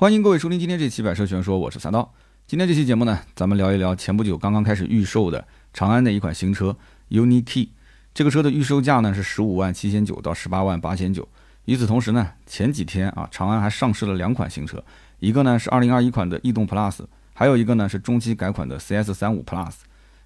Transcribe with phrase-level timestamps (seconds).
[0.00, 2.14] 欢迎各位收听今天这期《百车全说》，我是三刀。
[2.46, 6.74] 今天这期节目呢，咱们聊一聊前不久刚刚开始预售的长安的一款新车
[7.10, 7.68] UNI-K。
[8.14, 11.28] 这个车的预售价呢是十五万七千九到十八万八千九。
[11.66, 14.82] 与此同时呢，前几天啊，长安还上市了两款新车，
[15.18, 17.00] 一个呢是二零二一款的逸动 Plus，
[17.34, 19.74] 还有一个呢是中期改款的 CS 三五 Plus。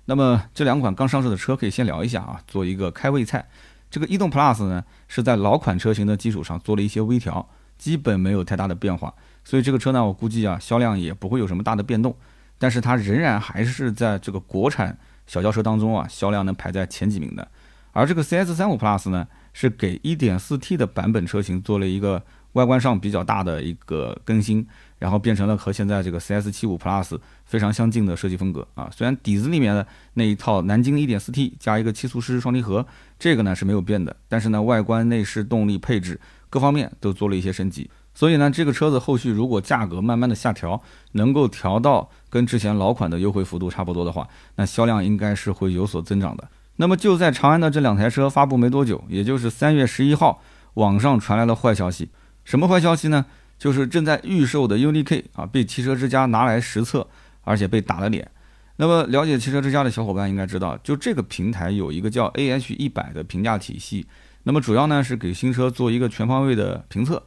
[0.04, 3.44] 那么这两款刚上市的车可以先聊一下啊，做一个开胃菜。
[3.90, 9.12] 这个逸动 Plus 呢是在老款车型的基础上做了一些微调，基本没有太大的变化。
[9.44, 12.16] 所以这个车呢，我估计啊，销量也不会有什么大的变动，
[12.58, 17.46] 但是它仍然还是在这个国产小轿车当中啊，销量能排在前几名的。
[17.92, 22.20] 而这个 CS 三五 Plus 呢，是给 1.4T 的版本车型做了一个
[22.54, 24.66] 外观上比较大的一个更新，
[24.98, 28.90] 然后变成了和现在这个 CS 七五 Plus 非常相近的设计风格啊。
[28.92, 32.84] 虽然底子里面的那一套南京 1.4T 加一个七速湿式双离合，
[33.16, 37.88] 这个呢是没有变的，但是呢，外观、内饰、动力、配置各方面都做了一些升级。
[38.14, 40.80] 所以呢，这个车子后续如果价格慢慢的下调，
[41.12, 46.48] 能够调到跟之前老款的优惠幅度差不多的话，那销量应该是会有所增长的。
[46.76, 50.40] 那么就在长安的这两台车发布没多久，也就是三月十一号，
[50.74, 52.08] 网上传来了坏消息。
[52.44, 53.26] 什么坏消息呢？
[53.58, 57.06] 就是正在预售的 UNI-K 啊，被汽车之家拿来实测，
[57.42, 58.28] 而且被打了脸。
[58.76, 64.06] 那么了解汽车之家的小伙伴应该知道，就这个平台有一个叫 AH 一百的评价体系，
[64.42, 67.22] 那么主要呢是给新车做一个全方位的评测。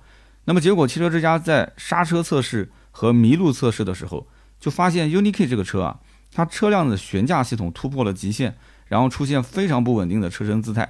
[0.50, 4.26] 那么结果，汽车之家在刹车测试和麋鹿测试的时候，
[4.62, 6.00] 就发现 UNI-K 这个车啊，
[6.34, 8.56] 它车辆的悬架系统突破了极限，
[8.88, 10.90] 然后出现非常不稳定的车身姿态。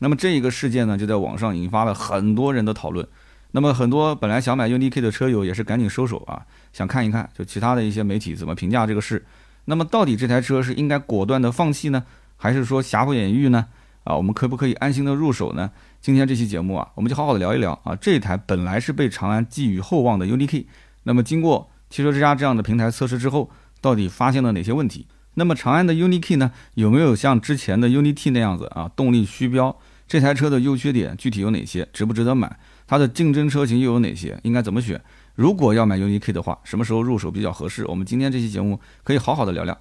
[0.00, 3.06] 那么这一个事件呢，就在网上引发了很多人的讨论。
[3.52, 9.24] 那么很多本来想买 UNI-K 的车友也是赶紧收手啊，想看一看就其他的一些媒体怎么评价这个事。
[9.66, 12.04] 那么到底这台车是应该果断的放弃呢，
[12.36, 13.66] 还是说瑕不掩瑜呢？
[14.06, 15.70] 啊，我们可不可以安心的入手呢？
[16.00, 20.66] 今天这期节目啊，我们就好好的聊一聊啊，这台本来是被长安寄予厚望的 UNI-K，
[21.02, 25.06] 那么经过汽车之家这样的平台测试之后，到底发现了哪些问题？
[25.34, 29.76] 那么长安的 UNI-K 呢，有没有像之前的 UNI-T 那样子啊，动力虚标？
[30.06, 31.88] 这台车的优缺点具体有哪些？
[31.92, 32.58] 值不值得买？
[32.86, 34.38] 它的竞争车型又有哪些？
[34.44, 35.02] 应该怎么选？
[35.34, 37.84] 如果要买 UNI-K 的话，什么时候入手比较合适？
[37.88, 39.76] 我们今天这期节目可以好好的聊聊。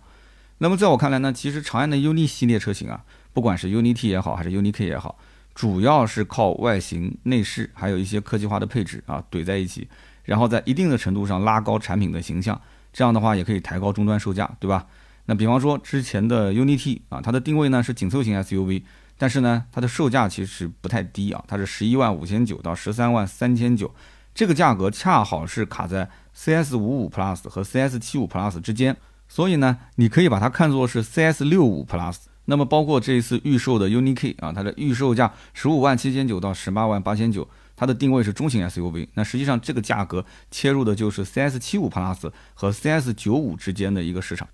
[0.57, 3.03] 那么在我看来呢，其实长安的 UNI 系列车型啊，
[3.35, 5.19] 不管是 UNI-T 也好，还是 UNI-K 也好。
[5.53, 9.85] 主要是靠外形、内饰，还有一些科技化的配置啊怼在一起，
[10.23, 12.59] 然后在一定的程度上拉高产品的形象，
[12.93, 14.87] 这样的话也可以抬高终端售价，对吧？
[15.25, 18.83] 那比方说之前的 UNI-T 啊，它的定位呢是紧凑型 SUV，
[19.17, 23.93] 但是呢它的售价其实不太低啊，它是十一万五千九到十三万三千九，
[24.33, 28.95] 这个价格恰好是卡在 CS 五五 Plus 和 CS 七五 Plus 之间，
[29.27, 32.15] 所以呢你可以把它看作是 CS 六五 Plus。
[32.45, 39.07] 那么包括这一次预售的 UNI-K 啊，它的预售价十五万七千九到十八万八千九，它的定位是中型 SUV。
[39.15, 44.47] 那实际上这个价格切入的就是 CS 七五 Plus 和 CS 九五之间的一个市场。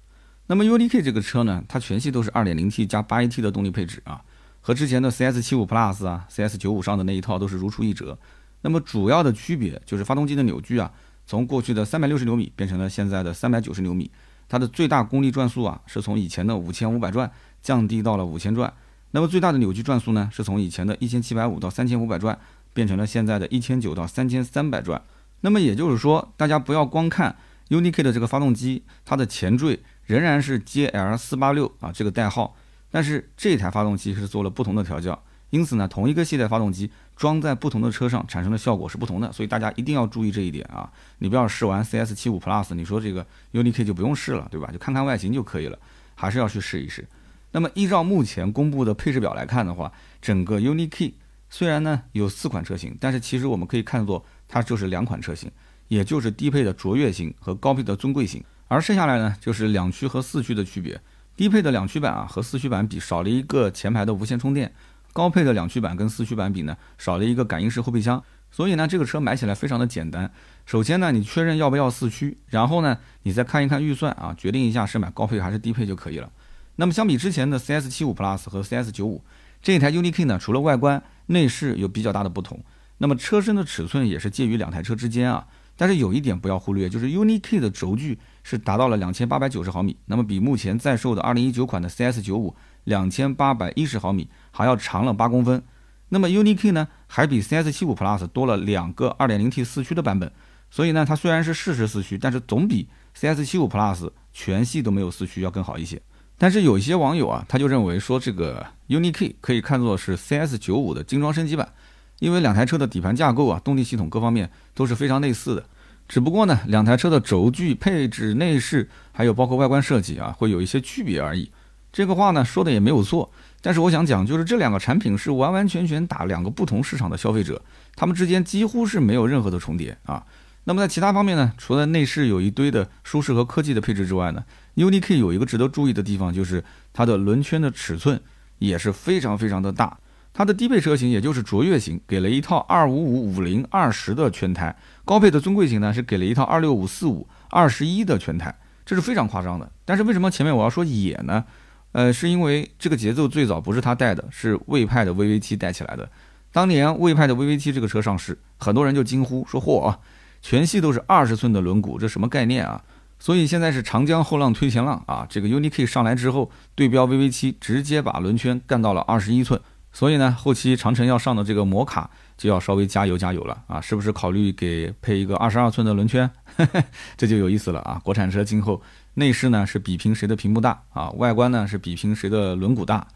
[0.47, 4.21] 那么 UNI-K 这个车呢，它全系都是二点零 T 加八 AT 的动力配置啊，
[4.59, 8.17] 和之前的 CS 七五 Plus 啊、CS 九五上的那一套都是如出一辙。
[8.61, 10.91] 那么主要的区别就是发动机的扭矩啊，
[11.25, 14.11] 从过去的三百六十牛米变成了现在的三百九十牛米，
[14.51, 17.31] 它的最大功率转速啊是从以前的五千五百转。
[17.63, 18.73] 降低到了五千转，
[19.11, 22.35] 那么最大的扭矩转速呢，是从以前的一千七百五到三千五百转，
[22.73, 24.99] 变成了现在的一千九到三千三百转。
[25.41, 27.35] 那么也就是说，大家不要光看
[27.69, 32.55] UNI-K 的这个发动机，它的前缀仍然是 JL 四八六啊这个代号，
[32.89, 40.89] 但是这台发动机是做了不同的调教，因此呢，同一个系列发动机装在不同的车上产生的效果是不同的，所以大家一定要注意这一点啊！
[41.19, 44.69] 你不要试完 CS 七五 Plus，你说这个 UNI-K 就不用试了，对吧？
[44.71, 45.77] 就看看外形就可以了，
[46.15, 47.07] 还是要去试一试。
[47.51, 49.91] 那么依照目前公布的配置表来看的话，
[50.21, 51.13] 整个 UNI-K
[51.49, 55.51] 虽然呢有四款车型，但是其实我们可以看作它就是两款车型，
[55.89, 60.97] 也就是低配的卓越型和高配的尊贵型，而剩下来呢就是两驱和四驱的区别。
[61.35, 64.71] 低配的两驱版啊和四驱版比少了一个前排的无线充电，
[65.13, 70.31] 高配的两驱版跟四驱版比呢少了一个感应式后备箱，所以呢这个车买起来非常的简单。
[70.65, 76.31] 首先呢你确认要不要四驱，然后呢你再看一看预算啊，决定一下是买高配还是低配就可以了。
[76.77, 79.23] 那么相比之前的 CS 七五 Plus 和 CS 九五
[79.61, 82.59] 这一台 UNI-K 呢，除了外观内饰有比较大的不同，
[82.97, 85.45] 那么车身的尺寸也是介于两台车之间啊。
[85.77, 95.63] 但是有一点不要忽略，就是 UNI-K 的轴距是达到了两千八百九十毫米，那么比目前在售的二零一九款的 CS 九五两千八百一十毫米还要长了八公分。
[96.09, 100.31] 那么 UNI-K 呢，还比 CS 七五 Plus 多了两个二点零 T 四驱的版本，
[100.69, 106.01] 所以呢，它虽然是适时四驱，但是总比 CS 七五 Plus 全系都没有四驱要更好一些。
[106.37, 111.71] 但是有一些网友啊，他就认为说这个 UNI-K 可以看作是 CS 九五的精装升级版，
[112.19, 115.63] 因为两台车的底盘架构啊、动力系统各方面都是非常类似的。
[116.09, 121.49] 只不过呢，两台车的轴距、配置、内饰，还有包括外观设计啊，会有一些区别而已。
[121.93, 123.31] 这个话呢说的也没有错，
[123.61, 127.61] 但是我想讲，就是这两个产品是完完全全打两个不同市场的消费者，
[127.95, 130.25] 他们之间几乎是没有任何的重叠啊。
[130.63, 134.43] 那么在其他方面呢，除了内饰有一堆的舒适和科技的配置之外呢
[134.75, 138.19] ，UNI-K 有一个值得注意的地方，就是它的轮圈的尺寸
[138.59, 139.97] 也是非常非常的大。
[140.33, 144.73] 它的低配车型也就是卓越型，给了一套二五五五零二十的圈胎；
[145.03, 148.55] 高配的尊贵型呢是给了一套二六五四五二十一的圈胎，
[148.85, 149.69] 这是非常夸张的。
[149.83, 151.43] 但是为什么前面我要说野呢？
[151.93, 156.09] 呃，是因为这个节奏最早不是他带的，是魏派的 VV7 带起来的。
[156.51, 159.99] 当年魏派的 VV7 这个车上市，很多人就惊呼说：“嚯啊，
[160.41, 162.83] 全系都是二十寸的轮毂，这什么概念啊？”
[163.19, 169.61] 所以现在是长江后浪推前浪啊，这个 UNI-K 上来之后，对标 VV7，直接把轮圈干到了二十一寸。
[169.93, 173.81] 所以呢，后期长城要上的这个摩卡就要稍微加油加油了啊！
[173.81, 176.29] 是不是考虑给配一个二十二寸的轮圈？
[177.17, 177.99] 这就有意思了啊！
[178.03, 178.81] 国产车今后
[179.15, 183.07] 内饰呢是比拼谁的屏幕大啊，外观呢是比拼谁的轮毂大。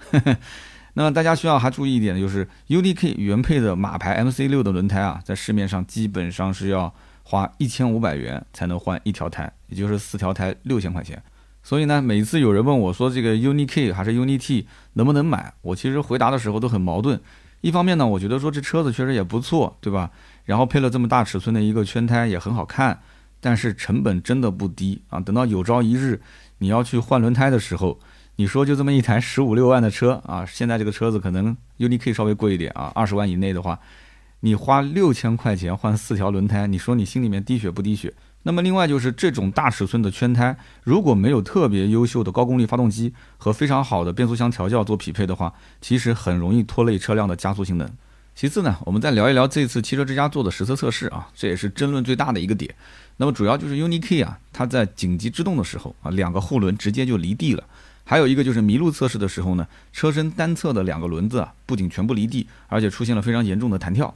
[0.97, 6.93] 那大家需要还注意一点的，就是 UDK 原配的马牌 MC 六的轮胎啊，在市面上基本上是要
[7.23, 11.21] 花一千五百元才能换一条胎，也就是四条胎六千块钱。
[11.61, 17.19] 所以呢，每次有人问我说这个 UNI-K 还是 UNI-T 能不能买，我其实回答的时候都很矛盾。
[17.61, 20.11] 一方面呢，我觉得说这车子确实也不错，对吧？
[20.43, 23.01] 然后配了这么大尺寸的一个圈胎也很好看，
[23.45, 25.19] 但是成本真的不低啊。
[25.19, 26.19] 等到有朝一日
[26.57, 27.99] 你要去换轮胎的时候，
[28.37, 33.79] 你说就这么一台十五六万的车啊，现在这个车子可能 UNI-K 稍微贵一点啊，二十万以内的话，
[34.39, 38.11] 你花六千块钱换四条轮胎，你说你心里面滴血不滴血？
[38.41, 47.87] 那么另外就是这种大尺寸的圈胎，如果没有特别优秀的高功率发动机和非常好的变速箱调教做匹配的话，其实很容易拖累车辆的加速性能。
[48.35, 52.75] 其次呢，我们再聊一聊这次汽车之家做的实测测试啊，这也是争论最大的一个点。
[53.17, 57.63] 那么主要就是 UNI-K 啊，它在紧急制动的时候啊，两个后轮直接就离地了；
[58.03, 64.13] 还有一个就是麋鹿测试的时候呢，车身单侧的两个轮子啊，不仅全部离地，而且出现了非常严重的弹跳。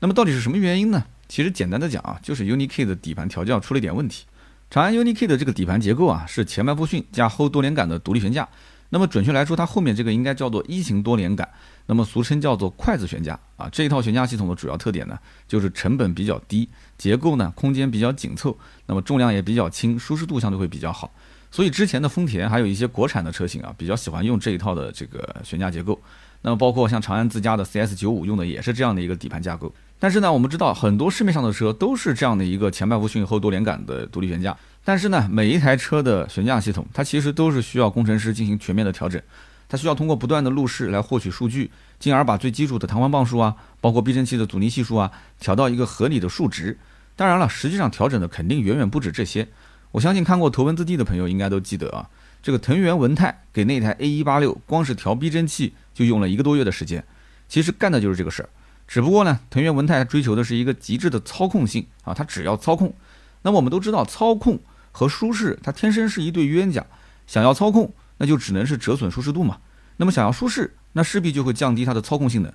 [0.00, 1.04] 那么到底是什么原因呢？
[1.28, 4.26] 其实简单的讲啊，就是 UNI-K 的底盘调教出了一点问题。
[4.68, 8.48] 长安 UNI-K 的这个底盘结构啊，是前麦弗逊加后多连杆的独立悬架。
[8.90, 11.48] 那么准确来说，它后面这个应该叫做一型多连杆，
[11.86, 13.66] 那么俗称叫做筷子悬架啊。
[13.72, 16.68] 这一套悬架系统的主要特点呢，就是成本比较低，
[17.02, 18.56] 结构呢空间比较紧凑，
[18.86, 21.12] 那么重量也比较轻，舒适度相对会比较好。
[21.50, 26.00] 所以之前的丰田还有一些国产的车型啊，比较喜欢用这一套的这个悬架结构。
[26.42, 29.74] 那么包括像长安自家的 CS95 用的也是这样的一个底盘架构。
[29.98, 34.56] 但是呢，我们知道很多市面上的车都是这样的一个前麦弗逊后多连杆的独立悬架。
[34.84, 39.20] 但是呢，每一台车的悬架系统，它其实都是需要工程师进行全面的调整。
[39.68, 45.10] 它需要通过不断的路试来获取数据，进而把最基础的弹簧磅数啊，包括避震器的阻尼系数啊，
[45.40, 46.76] 调到一个合理的数值。
[47.16, 49.48] 当然了，实际上调整的肯定远远不止这些。
[49.90, 52.08] 我相信看过头文字 D 的朋友应该都记得啊，
[52.42, 57.04] 这个藤原文泰给那台 A186 光是调避震器就用了一个多月的时间。
[57.48, 58.48] 其实干的就是这个事儿。
[58.88, 62.94] 只不过呢，藤原文泰追求的是一个极致的操控性啊，他只要操控。
[63.42, 64.58] 那么我们都知道，操控
[64.90, 66.84] 和舒适它天生是一对冤家。
[67.26, 69.58] 想要操控，那就只能是折损舒适度嘛。
[69.98, 72.52] 那么想要舒适，那势必就会降低它的操控性能。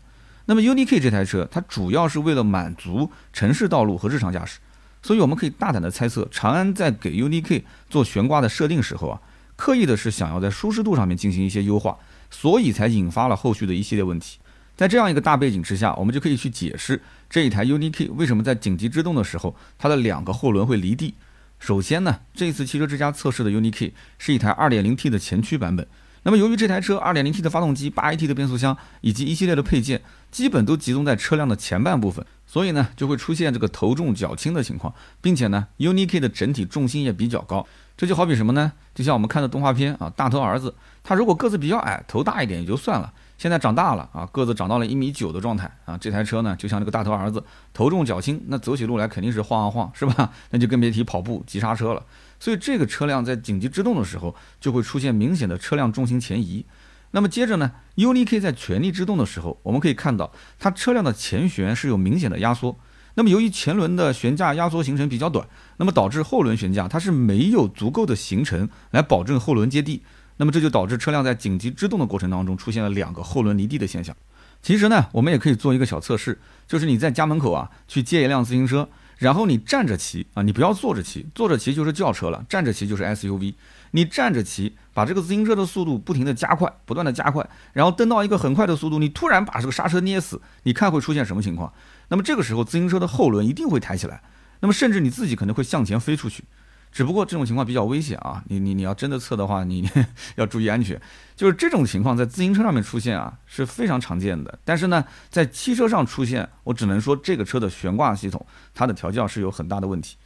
[0.48, 4.60] 那么 UNI-K 这台车，它主要是为了满足城市道路和日常驾驶。
[5.04, 9.22] 所以我们可以大胆的猜测，长安在给 UNI-K 做悬挂的设定时候啊，
[9.56, 11.98] 刻意的是想要在舒适度上面进行一些优化，
[12.32, 14.40] 所以才引发了后续的一系列问题。
[14.76, 21.14] 在这样一个大背景之下，我们就可以去解释这一台 UNI-K 为什么在紧急制动的时候，它的两个后轮会离地。
[21.60, 25.88] 首先呢，这次汽车之家测试的 UNI-K 是一台 2.0T 的前驱版本。
[26.24, 37.66] 那么由于这台车 2.0T 的发动机、8AT 的变速箱以及一系列的配件，基本都集中在车辆的前半部分，所以呢就会出现这个头重脚轻的情况，并且呢 UNI-K 的整体重心也比较高。
[37.96, 38.74] 这就好比什么呢？
[38.94, 43.12] 就像我们看的动画片啊，大头儿子，他如果个子比较矮，头大一点也就算了。
[43.40, 47.44] 现在长大了啊，个子长到了一米九的状态啊，这台车呢就像这个大头儿子，
[47.74, 50.32] 头重脚轻，那走起路来肯定是晃啊晃，是吧？
[50.52, 52.04] 那就更别提跑步、急刹车了。
[52.40, 56.66] 所以这个车辆在紧急制动的时候，就会出现明显的车辆重心前移。
[57.12, 62.78] 那么接着呢，UNI-K 在全力制动的时候，我们可以看到它车辆的前悬是有明显的压缩。
[63.16, 70.04] 那么由于前轮的悬架压缩行程比较短，那么导致后轮悬架它是没有足够的行程来保证后轮接地。
[70.36, 74.16] 那么这就导致车辆在紧急制动的过程当中出现了两个后轮离地的现象。
[74.62, 83.56] 其实呢，我们也可以做一个小测试，就是你在家门口啊去借一辆自行车，然后你站着骑啊，你不要坐着骑，坐着骑就是轿车了，站着骑就是 SUV。
[83.92, 91.72] 你站着骑，把这个自行车的速度不停的加快，不断的加快，然后蹬到一个很快的速度，你突然把这个刹车捏死，你看会出现什么情况？
[92.10, 94.22] 那么这个时候自行车的后轮一定会抬起来。
[94.60, 96.44] 那么甚至你自己可能会向前飞出去。
[96.92, 99.88] 只不过这种情况比较危险啊，你你你要真的测的话，你
[100.36, 101.00] 要注意安全。
[101.36, 110.18] 就是这种情况在自行车上面出现啊是非常常见的，但是呢，在汽车上出现，我只能说这个车的悬挂系统它的调教是有很大的问题。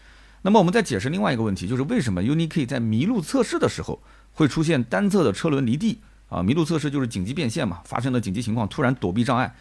[0.44, 4.02] 那么我们再解释另外一个问题，就是为什么 UNI-K 在麋鹿测试的时候
[4.32, 6.00] 会出现单侧的车轮离地
[6.30, 6.42] 啊？
[6.42, 9.54] 麋鹿测试就是紧急变线嘛，发生了紧急情况突然躲避障碍。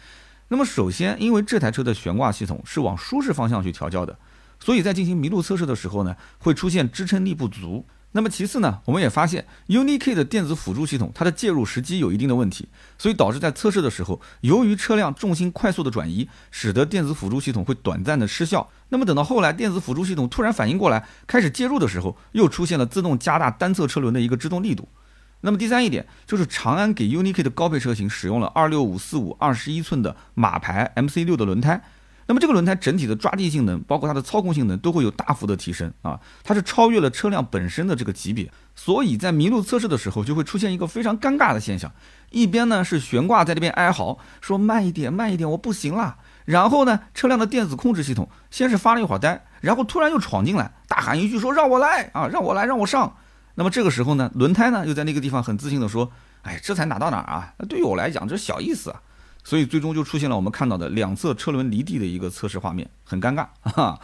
[0.47, 4.17] 那么首先，因为这台车的悬挂系统是往舒适方向去调教的。
[4.61, 7.85] 所以在进行麋鹿测试的时候呢，会出现支撑力不足。
[8.13, 18.69] 那么其次呢，我们也发现 UNI-K 的电子辅助系统它的介入时机有一定的问题，所以导致在测试的时候，由于车辆重心快速的转移，使得电子辅助系统会短暂的失效。
[18.89, 24.89] 那么等到后来电子辅助系统突然反应过来，开始介入的时候，又出现了自动加大单侧车轮的一个制动力度。
[25.39, 31.81] 那么第三一点就是长安给 UNI-K 的高配车型使用了二六五四五二十一寸的马牌 MC 六的轮胎。
[32.31, 36.17] 那么这个轮胎整体的抓地性能，包括它的操控性能，都会有大幅的提升啊！
[36.45, 41.91] 它是超越了车辆本身的这个级别，所以在麋鹿测试的时候，就会出现一个非常尴尬的现象：
[42.29, 53.17] 一边呢是悬挂在这边哀嚎，说慢一点，慢一点，我不行了；然后呢，车辆的电子控制系统先是发了一会儿呆，然后突然又闯进来，大喊一句说让我来啊，让我来，让我上。
[53.55, 56.09] 那么这个时候呢，轮胎呢又在那个地方很自信的说：
[56.43, 57.53] 哎，这才哪到哪啊？
[57.57, 59.01] 那对于我来讲，这小意思啊。
[59.43, 63.47] 所以最终就出现了我们看到的两侧车轮离地的一个测试画面，很尴尬
[63.79, 63.99] 啊。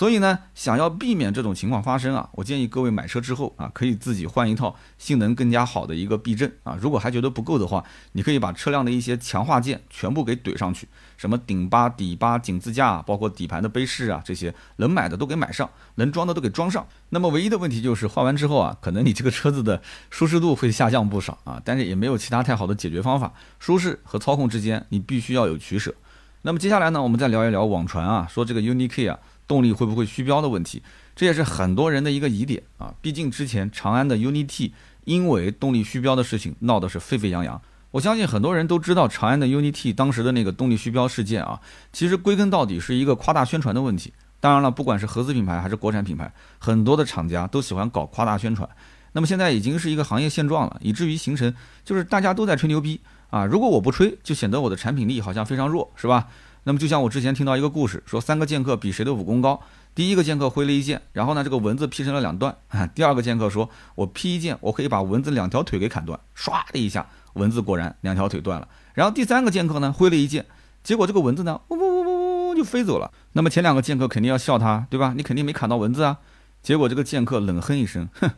[0.00, 6.74] 所以呢，想要避免这种情况发生啊，我建议各位买车之后啊，可以自己换一套性能更加好的一个避震啊。
[6.80, 10.88] 如果还觉得不够的话，你可以把车辆的一些强化件全部给怼上去，
[11.18, 16.86] 什么顶巴、底巴、井字架，包括底盘的杯饰啊，这些能买的都给买上，能装的都给装上。
[17.10, 23.34] 那么唯一的问题就是换完之后啊，可能你这个车子的舒适度会下降不少啊，但是也没有其他太好的解决方法。
[23.58, 25.94] 舒适和操控之间，你必须要有取舍。
[26.40, 29.18] 那么接下来呢，我们再聊一聊网传啊，说这个 UNI-K 啊。
[29.50, 30.80] 动力会不会虚标的问题，
[31.16, 32.94] 这也是很多人的一个疑点啊。
[33.00, 34.72] 毕竟之前长安的 UNI-T
[35.06, 37.60] 因为动力虚标的事情闹得是沸沸扬扬。
[37.90, 41.60] 我相信很多人都知道长安的 UNI-T 当时的那个动力虚标事件啊，
[41.92, 44.12] 其实归根到底是一个夸大宣传的问题。
[44.38, 48.68] 当然了，不管是合资品牌还是国产品牌，很多的厂家都喜欢搞夸大宣传。
[49.10, 51.52] 那么现在已经是一个行业现状了，以至于形成
[51.84, 53.44] 就是大家都在吹牛逼啊。
[53.44, 56.28] 如果我不吹，就显得我的产品力好像非常弱，是吧？
[56.64, 59.60] 那么就像我之前听到一个故事，说三个剑客比谁的武功高。
[59.94, 62.56] 第一个剑客挥了一剑，然后呢，这个蚊子劈成了两段。
[62.94, 68.68] 第二个剑客说：“我劈一剑，我可以把蚊子两条腿给砍断。”唰的一下，蚊子果然两条腿断了。
[68.94, 70.46] 然后第三个剑客呢，挥了一剑，
[70.84, 73.10] 结果这个蚊子呢，呜呜呜呜呜就飞走了。
[73.32, 75.12] 那么前两个剑客肯定要笑他，对吧？
[75.16, 76.18] 你肯定没砍到蚊子啊。
[76.62, 78.30] 结果这个剑客冷哼一声，哼。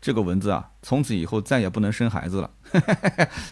[0.00, 2.50] 这个蚊子啊，从此以后再也不能生孩子了。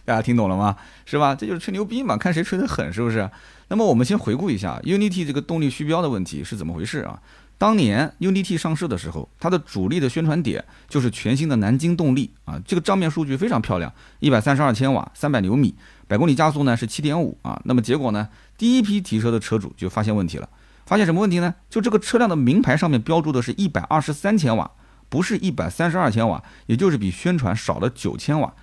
[0.04, 0.76] 大家听懂了吗？
[1.06, 1.32] 是吧？
[1.32, 3.30] 这就是吹牛逼嘛，看谁吹得狠，是不是？
[3.70, 7.22] 那么我们先回顾一下 Unity 这个动力虚标的问题是怎么回事啊？
[7.56, 15.72] 当年 Unity 上市的时候，它的主力的宣传点就是全新的南京动力啊，这个账面数据非常漂亮，一百三十二千瓦，三百牛米，
[16.08, 17.62] 百公里加速呢是七点五啊。
[17.64, 20.48] 那么结果呢，第一批提车的车主就发现问题了，
[20.84, 21.54] 发现什么问题呢？
[21.70, 24.70] 就这个车辆的名牌上面标注的是一百二十三千瓦。
[25.08, 28.54] 不是一百三十二千瓦，也就是比宣传少了九千瓦。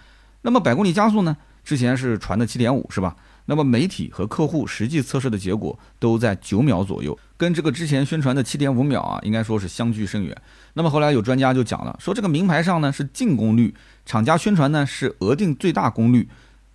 [0.44, 1.36] 那么百公里加速呢？
[1.66, 3.18] 之前是传的七点五，是吧？
[3.48, 10.36] 那么媒体和客户实际测试的结果都在九秒左右，跟这个之前宣传的七点五秒啊，应该说是相距甚远。
[10.74, 13.74] 那么后来有专家就讲了，说这个名牌上呢是净功率，
[14.06, 16.30] 厂家宣传呢是额定最大功率，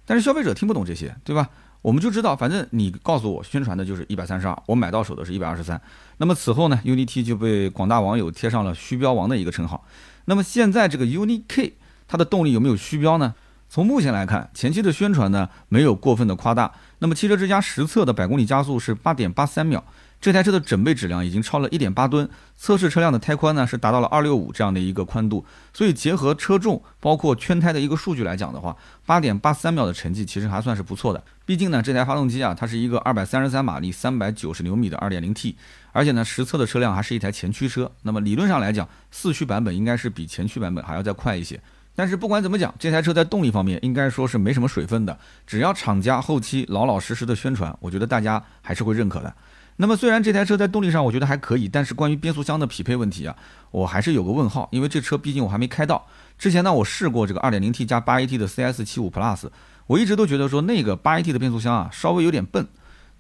[0.04, 1.48] 但是消费者听不懂这些，对吧？
[1.82, 5.80] 我们就知道，反正你告诉我宣传的就是一百三十二，我买到手的是一百二十三。
[6.18, 9.84] 那么此后呢，UNI-T 就被广大网友贴上了虚标王的一个称号。
[10.26, 11.74] 那么现在这个 UNI-K
[12.06, 13.34] 它的动力有没有虚标呢？
[13.72, 16.70] 从目前来看，前期的宣传呢没有过分的夸大。
[16.98, 19.82] 那么汽车之家实测的百公里加速是八点八三秒。
[20.20, 28.76] 这台车的整备质量已经超了一点八吨，测试车辆的胎宽呢是达到了二六五这样的一个宽度，所以结合车重包括圈胎的一个数据来讲的话，
[29.06, 31.24] 八点八三秒的成绩其实还算是不错的。
[31.46, 35.56] 毕竟呢，这台发动机啊，它是一个二百三十三马力、三百九十牛米的二点零 T，
[35.92, 37.90] 而且呢，实测的车辆还是一台前驱车。
[38.02, 41.58] 那么理论上来讲，四驱版本应该是比前驱版本还要再快一些。
[41.94, 49.34] 但是不管怎么讲，这台车在动力方面应该说是没什么水分的，只要厂家后期老老实实的宣传，我觉得大家还是会认可的。
[49.76, 53.34] 那么虽然这台车在动力上我觉得还可以，但是关于变速箱的匹配问题啊，
[53.70, 56.06] 我还是有个问号，因为这车毕竟我还没开到。
[56.38, 59.48] 之前呢，我试过这个 2.0T 加 8AT 的 CS75 Plus，
[59.86, 62.66] 我一直都觉得说那个 8AT 的变速箱啊稍微有点笨。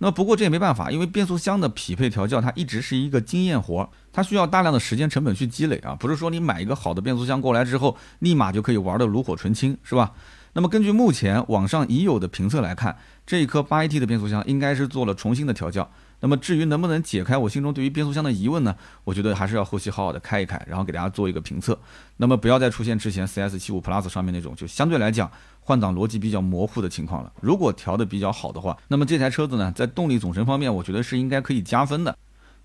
[0.02, 10.10] 那不过这也没办法，因为变速箱的匹配调教它一直是一个经验活，它需要大量的时间成本去积累啊，不是说你买一个好的变速箱过来之后，立马就可以玩的炉火纯青，是吧？
[10.54, 15.88] 那么根据目前网上已有的评测来看，这一颗 8AT 的变速箱应该是做了重新的调教。
[16.22, 18.74] 那么至于能不能解开我心中对于变速箱的疑问呢？
[19.02, 21.76] 我觉得还是要后期好好的开一开，然后给大家做一个评测。
[22.16, 25.28] 那么不要再出现之前 CS 七五 Plus 上面那种就相对来讲
[25.60, 27.32] 换挡逻辑比较模糊的情况了。
[27.40, 32.16] 如果调的比较好的话，那么这台车子呢，在动力总成方面，我觉得是应该可以加分的。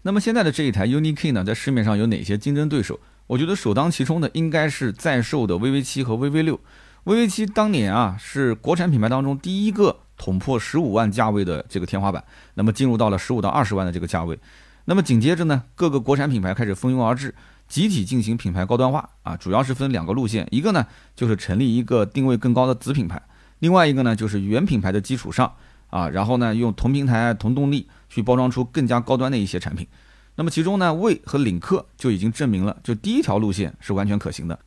[0.03, 2.99] 那么现在的这一台 UNI-K 呢，在市面上有哪些竞争对手？
[3.25, 6.57] 我觉得首当其冲的应该是在售的 VV7 和 VV 六
[7.07, 7.45] VV 七。
[7.45, 9.97] 当年啊，是国产品牌当中第一个。
[10.19, 12.23] 捅破十五万价位的这个天花板，
[12.55, 14.39] 那么进入到了十五到二十万的这个价位，
[14.85, 17.35] 那么紧接着呢，各个国产品牌开始蜂拥而至，
[17.67, 23.21] 集体进行品牌高端化啊，主要是分两个路线，一个呢就是成立一个定位更高的子品牌，
[23.59, 25.53] 另外一个呢就是原品牌的基础上
[25.91, 29.85] 啊，然后呢用同平台同动力去包装出更加高端的一些产品，
[30.33, 34.57] 那么其中呢魏和领克就已经证明了，就第一条路线是完全可行的，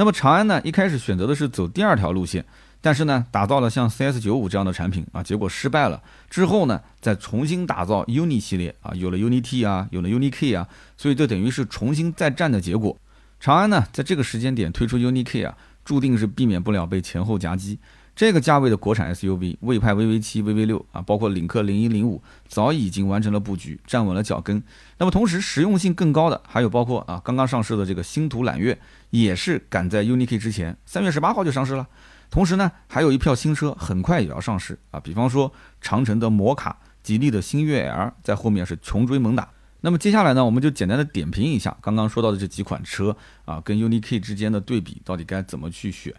[0.00, 2.42] 那么长安呢一开始选择的是走第二条路线。
[2.80, 6.02] 但是呢，打造了像 CS 九五这样的产品啊，结果失败了。
[6.30, 10.66] 之后呢，再重新打造 UNI 系列啊，有了 UNI T 啊，有了 UNI K 啊，
[10.96, 12.96] 所以这等于是重新再战的结果。
[13.38, 15.54] 长安呢，在这个时间点推出 UNI K 啊，
[15.84, 17.78] 注定是避免不了被前后夹击。
[18.16, 24.62] 这个价位的国产 SUV，魏派 VV 七、VV 六啊，包括领克零一零五，早已经完成了布局，站稳了脚跟。
[24.98, 28.78] 那么同时实用性更高的，还有包括啊，刚刚上市的这个星途揽月，
[29.10, 31.86] 也是赶在 UNI K 之前，三月十八号就上市了。
[32.30, 39.48] 同时呢，还有一票新车很快也要上市啊，比方说长城的摩卡、吉利的星越 L，在后面是穷追猛打。
[39.80, 46.14] 那么接下来呢，我们就简单的点评一下刚刚说到的这几款车啊，跟 UNI-K 之间的对比，到底该怎么去选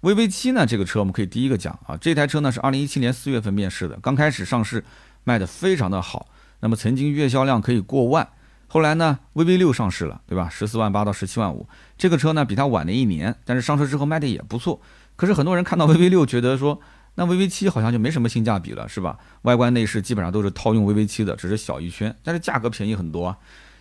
[0.00, 4.82] ？VV 七呢，这个车我们可以第一个讲啊，这台车呢是二零一七年四月份面世的，刚开始上市
[5.24, 6.28] 卖的非常的好，
[6.60, 8.26] 那么曾经月销量可以过万。
[8.72, 10.48] 后来呢，VV 六上市了，对吧？
[10.48, 11.66] 十四万八到十七万五，
[11.98, 14.80] 这个车呢比它晚了一年，但是上车之后卖的也不错。
[15.16, 16.80] 可是很多人看到 VV 六，觉得说
[17.16, 19.18] 那 VV 七好像就没什么性价比了，是吧？
[19.42, 23.26] 外观内饰基本上都是套用 VV 七的，只是小一圈，但是价格便宜很多。
[23.26, 23.36] 啊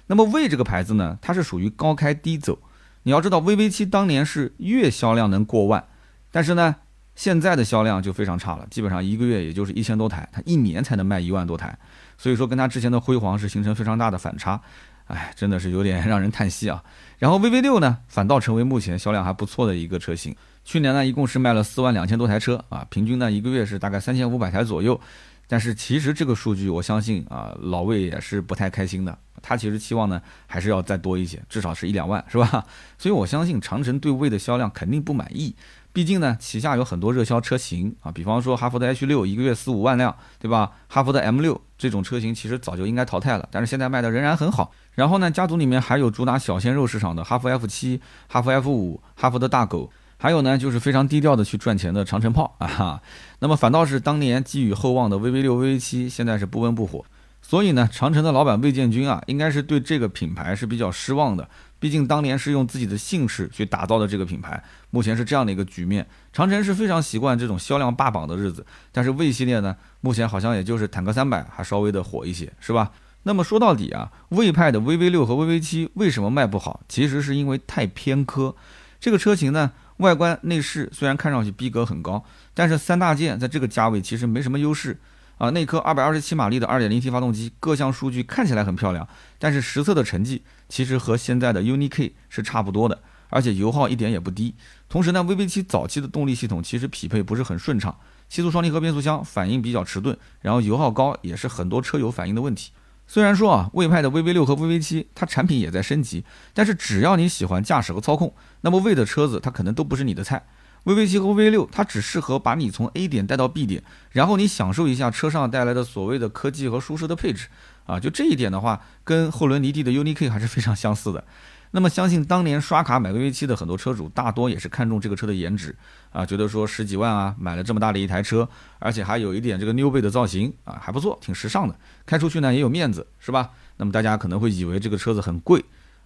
[0.08, 2.58] 那么魏这个牌子呢，它是属于高开低走。
[3.04, 5.86] 你要知道，VV 七当年是月销量能过万，
[6.32, 6.78] 但是呢，
[7.16, 11.78] 现在的销量就非常差了，基本上一个月也就是一千多台，它一年才能卖一万多台，
[12.20, 14.62] 所以说跟它之前的辉煌是形成非常大的反差。
[15.08, 16.84] 哎，真的是有点 让人叹息啊。
[17.18, 20.36] 然后 VV 六呢，反倒成为目前销量还不错的一个车型。
[20.64, 25.00] 去年呢，一共是卖了四万两千多台车啊，平均呢一个月是大概三千五百台左右。
[25.48, 29.18] 但是其实这个数据，我相信啊，老魏也是不太开心的。
[29.42, 32.64] 他其实期望呢，还是要再多一些，至少是一两万，是吧？
[33.00, 35.56] 所以我相信长城对魏的销量肯定不满意。
[35.92, 40.72] 毕竟呢，旗下有很多热销车型啊，比方说哈弗的 H 六，一个月四五万辆，对吧？
[40.88, 44.72] 哈弗的 M 六这种车型其实早就应该淘汰了，但是现在卖的仍然很好。
[44.94, 49.92] 然后呢，家族里面还有主打小鲜肉市场的哈弗 F 七、哈弗 F 五、哈弗的大狗。
[50.22, 53.02] 还有呢，就是非常低调的去赚钱的长城炮啊，
[53.40, 57.06] 那么反倒是当年寄予厚望的 VV 六、VV 七，现在是不温不火。
[57.42, 61.50] 所以呢，长城的老板魏建军啊，应该是对这个品牌是比较失望的。
[61.80, 64.62] 毕竟当年是用自己的姓氏去打造的这个品牌，
[64.92, 66.06] 目前是这样的一个局面。
[66.34, 72.92] 长城是非常习惯这种销量霸榜的日子，但是魏系列呢，目前好像也就是坦克三百还稍微的火一些，是吧？
[73.24, 76.82] 那么说到底啊，魏派的 VV 六和 VV 七为什么卖不好？
[76.88, 78.56] 其实是因为太偏科。
[79.00, 79.72] 这个车型呢？
[79.98, 84.98] 外观内饰虽然看上去逼格很高，但是三大件在这个价位其实没什么优势
[85.40, 85.50] 啊。
[85.50, 94.54] 那颗二百二十七马力的二点零 T 发动机，各项数据看起来很漂亮，但是实测的成绩其实和现在的 UNI-K 是差不多的，而且油耗一点也不低。
[94.88, 97.98] 同时呢，VV7 早期的动力系统其实匹配不是很顺畅，
[98.28, 102.72] 七速双离合变速箱反应比较迟钝，然后油耗高也是很多车友反映的问题。
[103.12, 106.24] 虽然说啊，魏派的 VV 六和 VV 七，它产品也在升级，
[106.54, 110.46] 但是只要你喜欢驾驶和操控，那么魏的车子它可能都不是你的菜。
[110.90, 117.48] VV 七和 VV 六，它只适合把你从 A 点带到 B 点，然后你享受一下车上带来的所谓的科技和舒适的配置
[117.86, 121.24] 啊，就这一点的话，跟后轮离地的 UNI-K 还是非常相似的。
[121.70, 125.76] 那么相信当年刷卡买 VV 七的很多车主，大多也是看中这个车的颜值
[126.12, 128.50] 啊，觉得说十几万啊买了这么大的一台车，
[128.80, 131.76] 而且还有一点这个 New 背的造型啊，还不错，挺时尚的，
[132.08, 133.52] 开出去呢也有面子，是吧？
[133.78, 135.64] 那么大家可能会以为这个车子很贵，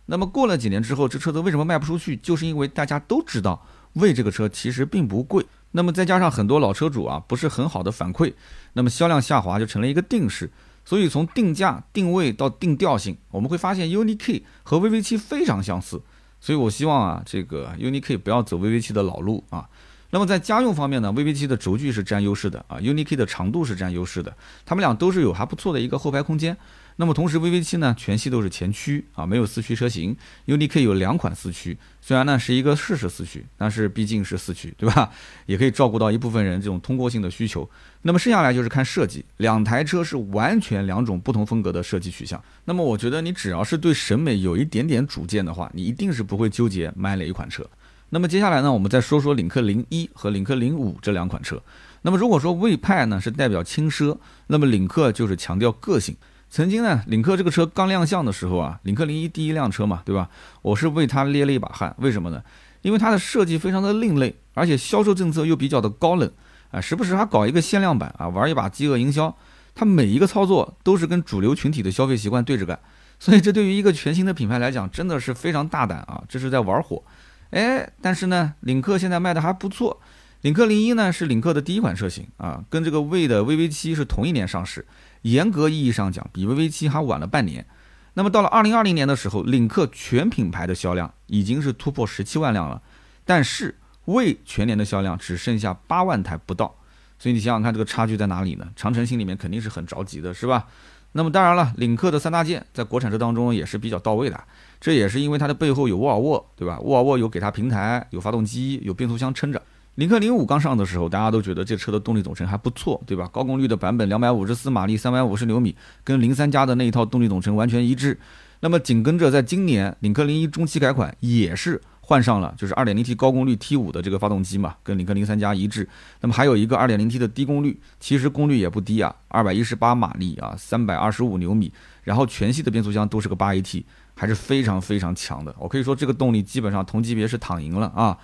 [0.08, 2.18] 那么过了几年之后，这车子为什么卖不出去？
[2.18, 8.34] 就是因为大家都知道魏这个车其实并不贵，那么再加上很多老车主啊不是很好的反馈，
[8.74, 10.50] 那么销量下滑就成了一个定式。
[10.86, 16.02] 所以从定价、定位到定调性，我们会发现 UNI-K 和 VV7 非常相似。
[16.42, 19.70] 所以我希望啊，这个 UNI-K 不要走 VV7 的老路啊。
[20.10, 26.56] 那么在家用方面呢，VV7 的轴距是占优势的啊，UNI-K 的长度是占优势的，它们俩都是有还不错的一个后排空间。
[26.98, 30.16] 那么同时，VV 七呢全系都是前驱啊，没有四驱车型。
[30.46, 35.10] UNI-K 有两款四驱，虽然呢是一个适时四驱，但是毕竟是四驱，对吧？
[35.48, 37.68] 也可以照顾到一部分人这种通过性的需求。
[38.04, 42.42] 那么剩下来就是看设计，两台车是完全两种不同风格的设计取向。
[42.66, 47.68] 那么我觉得你只要是对审美有一点点主见的话，你一定是不会纠结买哪一款车。
[48.10, 51.60] 那么接下来呢，我们再说说领克零一和领克零五这两款车。
[52.04, 56.16] 那么如果说魏派呢是代表轻奢，那么领克就是强调个性。
[56.54, 60.30] 曾经呢，领克这个车刚亮相的时候啊，领克零一第一辆车嘛，对吧？
[60.62, 61.96] 我是为它捏了一把汗。
[61.98, 62.44] 为什么呢？
[62.84, 66.32] 因为它的设计非常的另类，而且销售政策又比较的高冷
[66.70, 69.36] 啊，时不时还搞一个限量版啊，玩一把饥饿营销。
[69.74, 72.78] 它每一个操作都是跟主流群体的消费习惯对着干，
[73.18, 77.02] 所以这对于一个全新的品牌来讲，真的是非常大胆啊，这是在玩火。
[77.50, 80.00] 哎，但是呢，领克现在卖的还不错。
[80.42, 84.86] 领克零一呢是领克的第一款车型啊，跟这个魏的 VV 七是同一年上市。
[85.24, 87.66] 严格意义上讲，比 VV 七还晚了半年。
[88.14, 92.82] 那么到了二零二零年的时候，领克全品牌的销量已经是突破十七万辆了，
[93.26, 96.76] 但是未全年的销量只剩下八万台不到。
[97.18, 98.68] 所以你想想看，这个差距在哪里呢？
[98.76, 100.68] 长城心里面肯定是很着急的，是吧？
[101.14, 104.44] 那么当然了，领克的三大件在国产车当中也是比较到位的，
[104.82, 106.80] 这也是因为它的背后有沃尔沃，对吧？
[106.82, 109.62] 沃尔沃有给它平台，有发动机，有变速箱撑着。
[109.96, 113.30] 领克零五刚上的时候，大家都觉得这车的动力总成还不错，对吧？
[113.32, 118.20] 高功率的版本，两百五十四马力，三百五十牛米，跟零三加的那一套动力总成完全一致。
[118.62, 125.88] 那么紧跟着，在今年领克零一中期改款也是换上了，就是二点零 T 高功率 T 五的这个发动机嘛，跟领克零三加一致。
[126.22, 133.84] 那么还有一个二点零 T 的低功率，其实功率也不低啊，二百一十八马力啊，三百二十五牛米，然后全系的变速箱都是个八 AT，
[134.16, 135.54] 还是非常非常强的。
[135.60, 138.18] 我可以说这个动力基本上同级别是躺赢了啊。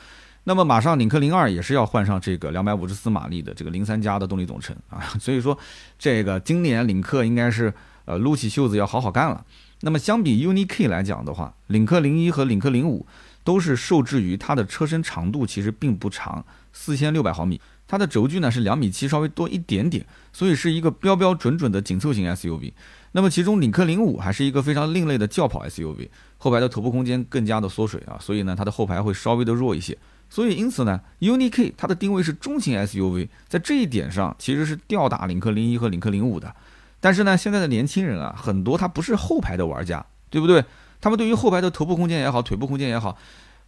[0.49, 5.55] 那么马上领克零二也是要换上这个两百五十四马力的这个零三加的动力总成啊，所以说
[5.99, 7.71] 这个今年领克应该是
[8.05, 9.45] 呃撸起袖子要好好干了。
[9.81, 13.05] 那么相比 UNI-K 来讲的话，领克零一和领克零五
[13.43, 22.73] 都是受制于它的车身长度其实并不长，四千六百毫米，它的轴距呢是两米七稍微多一点点，所以是一个标标准准的紧凑型 SUV。
[23.11, 26.09] 那么其中领克零五还是一个非常另类的轿跑 SUV，
[26.39, 29.95] 后排的头部空间更加的缩水啊，所以呢它的后排会稍微的弱一些。
[30.29, 36.55] 所以，因此呢，UNI-K 它的定位是中型 SUV，在这一点上其实是吊打领克零一和领克零五的。
[36.99, 40.63] 但是呢，现在的年轻人啊，很多他不是后排的玩家，对不对？
[41.01, 43.17] 他们对于后排的头部空间也好，腿部空间也好，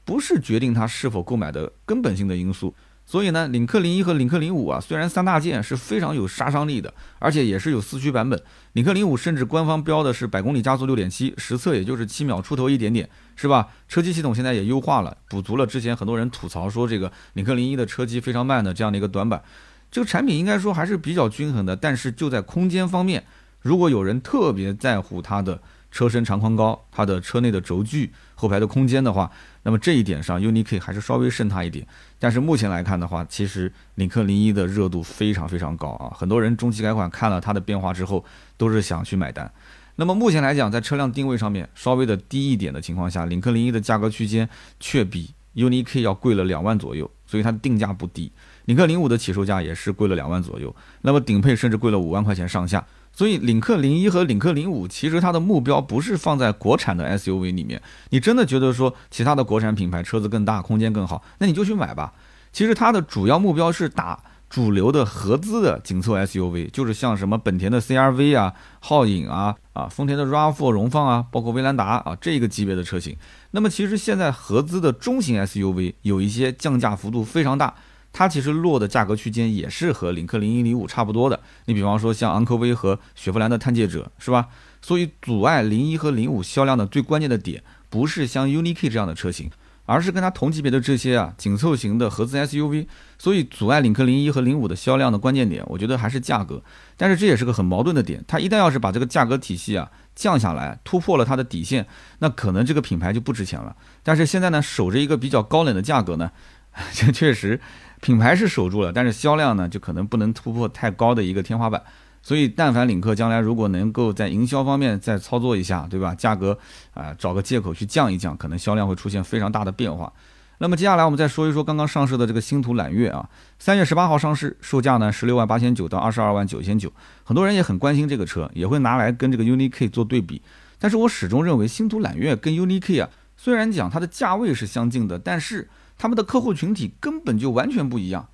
[0.03, 2.75] 不是决定他是否购买的根本性的因素。
[3.11, 8.41] 所以呢，领克零一和领克零五啊，虽然三大件是非常有杀伤力的，而且也是有四驱版本。
[8.71, 13.67] 领克零五甚至官方标的是百公里加速六点七，实测也就是七秒出头一点点，是吧？
[13.89, 19.43] 车机系统现在也优化了，补足了之前很多人吐槽说这个领克零一的车机非常慢的这样的一个短板。
[19.91, 23.25] 这个产品应该说还是比较均衡的，但是就在空间方面，
[23.59, 25.61] 如果有人特别在乎它的。
[25.93, 29.29] 车身长宽高，它的车内的轴距、后排的空间的话，
[29.63, 31.85] 那么这一点上，UNI-K 还是稍微胜它一点。
[32.17, 38.25] 但是目前来看的话，其实领克零一的热度非常非常高啊，很多人中期改款看了它的变化之后，
[38.57, 39.51] 都是想去买单。
[39.97, 48.31] 那么目前来讲，在车辆定位上面稍微的低一点的情况下，领克零一的价格区间却比 UNI-K 要贵了两万左右，所以它的定价不低。
[48.65, 52.83] 领克零五的起售价也是贵了两万左右，那么顶配甚至贵了五万块钱上下。
[53.13, 57.81] 所以，领克零一和领克零五，其实它的目标不是放在国产的 SUV 里面。
[58.09, 62.13] 你真的觉得说其他的国产品牌车子更大、空间更好，那你就去买吧。
[62.51, 64.19] 其实它的主要目标是打
[64.49, 73.15] 主流的合资的紧凑 SUV，就是像什么本田的 CRV 啊、皓影啊、啊丰田的 RAV4 荣放啊，包括威兰达啊这个级别的车型。
[73.51, 77.75] 那么其实现在合资的中型 SUV 有一些降价幅度非常大。
[78.13, 81.39] 它其实落的价格区间也是和领克零一零五差不多的。
[81.65, 84.47] 你比方说像昂科威和雪佛兰的探界者，是吧？
[84.81, 89.49] 所以阻碍零一和零五销量的最关键的点，不是像 UNI-K 这样的车型，
[89.85, 92.87] 而是跟它同级别的这些啊紧凑型的合资 SUV。
[93.17, 96.63] 所以阻碍领克零一和零五的销量的关键点，我觉得还是价格。
[96.97, 101.85] 但是这也是个很矛盾的点，它一旦要是把这个价格体系啊降下来，突破了它的底线，
[102.17, 103.75] 那可能这个品牌就不值钱了。
[104.01, 106.31] 但是现在呢，守着一个比较高冷的价格呢，
[106.91, 107.61] 这确实。
[108.01, 111.81] 品牌是守住了，但是销量呢，就可能不能突破太高的一个天花板。
[112.23, 116.13] 所以，但凡领克将来如果能够在营销方面再操作一下，对吧？
[116.13, 116.55] 价格
[116.93, 120.11] 啊，找个借口去降一降，可能销量会出现非常大的变化。
[120.59, 126.93] 那么接下来我们再说一说刚刚上市的这个星途揽月啊，三月十八号上市，售价呢十六万八千九到二十二万九千九。
[127.23, 130.39] 很多人也很关心这个车，也会拿来跟这个 UNI-K 做对比。
[130.77, 135.67] 但是我始终认为星途揽月跟 UNI-K 啊，虽然讲它的价位是相近的，但是
[136.01, 138.27] 他们的客户群体根本就完全不一样。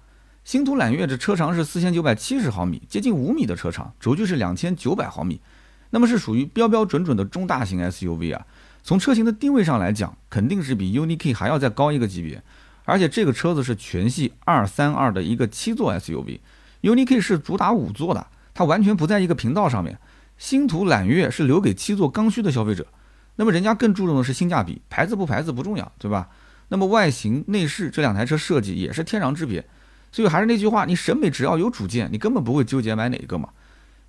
[0.46, 5.42] 星途揽月这车长是四千九百七十毫米，接近五米的车长，轴距是两千九百毫米。
[5.90, 8.48] 那么是属于标标准准的中大型 SUV 啊。
[8.84, 12.42] 从车型的定位上来讲，肯定是比 UNI-K 还要再高一个级别。
[12.86, 20.00] 而且这个车子是全系二三二的一个七座 SUV，UNI-K 是主打五座的，它完全不在一个频道上面。
[20.38, 22.88] 星途揽月是留给七座刚需的消费者，
[23.36, 26.30] 那么人家更注重的是性价比，牌子不牌子不重要，对吧？
[26.70, 29.66] 那么外形内饰这两台车设计也是天壤之别，
[30.12, 33.50] 所以还是那句话，你审美只要有主见，你根本不会纠结买哪一个嘛。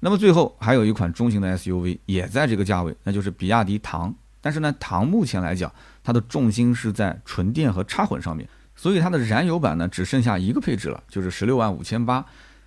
[0.01, 4.15] 那么最后还有一款中型的 SUV 也在这个价位，那就是比亚迪唐。
[4.41, 5.73] 但是呢，唐目前来讲，
[6.05, 12.25] 它的重心是在纯电和插混上面，所以它的燃油版呢只剩下一个配置了，就是十六万五千八。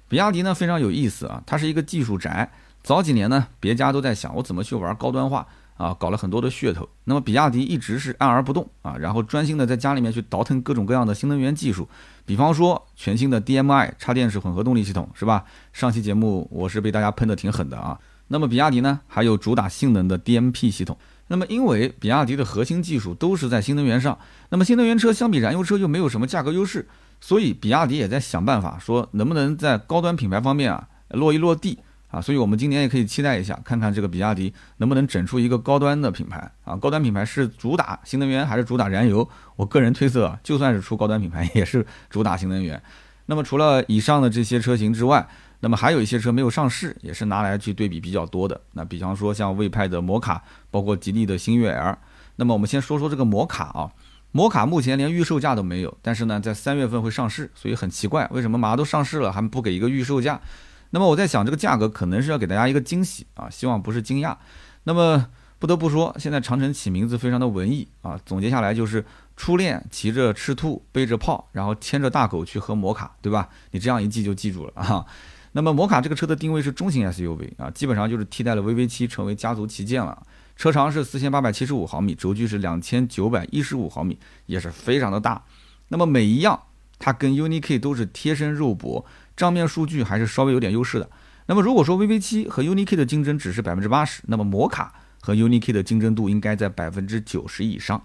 [0.09, 2.51] 比亚迪呢非常有意思啊，它是一个技术宅。
[2.83, 5.47] 早几年呢，别家都在想我怎么去玩高端化
[5.81, 6.87] 啊，搞了很多的噱头。
[7.05, 11.89] 那么比亚迪一直是按而不动啊，然后专心的在家里面去倒腾各种各样的新能源技术，
[12.23, 15.43] 比方说全新的 DMI 插电式混合动力系统，是吧？
[15.73, 17.99] 上期节目我是被大家喷的挺狠的啊。
[18.27, 20.95] 那么比亚迪呢，还有主打性能的 DMP 系统。
[21.27, 26.87] 那么因为比亚迪的核心技术都是在新能源上，那么新能源车相比燃油车又没有什么价格优势，
[27.19, 31.79] 所以比亚迪也在想办法说能不能在高端品牌方面啊落一落地。
[32.11, 36.75] 啊，所以我们今年也可以期待一下，看看这个比亚迪能不能整出一个高端的品牌啊？
[36.75, 39.27] 高端品牌是主打新能源还是主打燃油？
[39.55, 42.81] 我个人推测，就算是出高端品牌， 也是主打新能源。
[43.27, 45.25] 那么除了以上的这些车型之外，
[45.61, 48.59] 那么还有一些车没有上市，也是拿来去对比比较多的。
[48.73, 51.97] 那比方说像魏派的摩卡，包括吉利的星越 L。
[52.35, 53.89] 那么我们先说说这个摩卡啊，
[54.31, 60.41] 摩卡目前连预售价都没有，但是呢，在三月份会上市，所以很奇怪，为什么马上都上市了还不给一个预售价？
[60.91, 64.37] 那么我在想，这个价格可能是要给大家一个惊喜啊，希望不是惊讶。
[64.83, 65.27] 那么
[65.57, 73.49] 不得不说，现在长城起名字非常的文艺啊，总结下来就是初恋骑着赤兔，背着炮，然后牵着大狗去喝摩卡，对吧？
[73.71, 75.05] 你这样一记就记住了啊。
[75.53, 80.25] 那么摩卡这个车的定位是中型 SUV 啊，基本上就是替代了 VV7 成为家族旗舰了。
[80.55, 85.43] 车长是四千八百七十五毫米，轴距是两千九百一十五毫米，也是非常的大。
[85.87, 86.59] 那么每一样，
[86.99, 89.05] 它跟 UNI-K 都是贴身肉搏。
[89.41, 91.09] 上面数据还是稍微有点优势的。
[91.47, 97.99] 那么如果说 vv 七和 unik 的竞争只是百分之八十那么摩卡和 unik 的竞争度应该在百分之九十以上。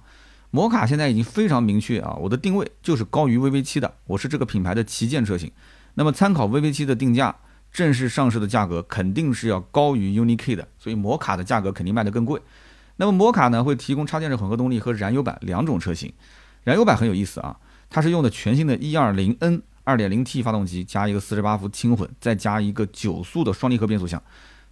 [0.51, 5.53] 摩卡现在已经非常明确啊我的定位就是高于 vv 七的我是这个品牌的旗舰车型。
[5.93, 7.37] 那么参考 vv 七的定价
[7.71, 12.41] 正式上市的价格肯定是要高于 unik 的所以摩卡的价格肯定卖得更贵。
[12.97, 16.11] 那么摩卡呢会提供插电式混合动力和燃油版两种车型。
[16.65, 17.55] 燃油版很有意思啊
[17.91, 24.21] 它是用的全新的一二零 n 2.0T 发动机加一个48伏轻混，再加一个九速的双离合变速箱。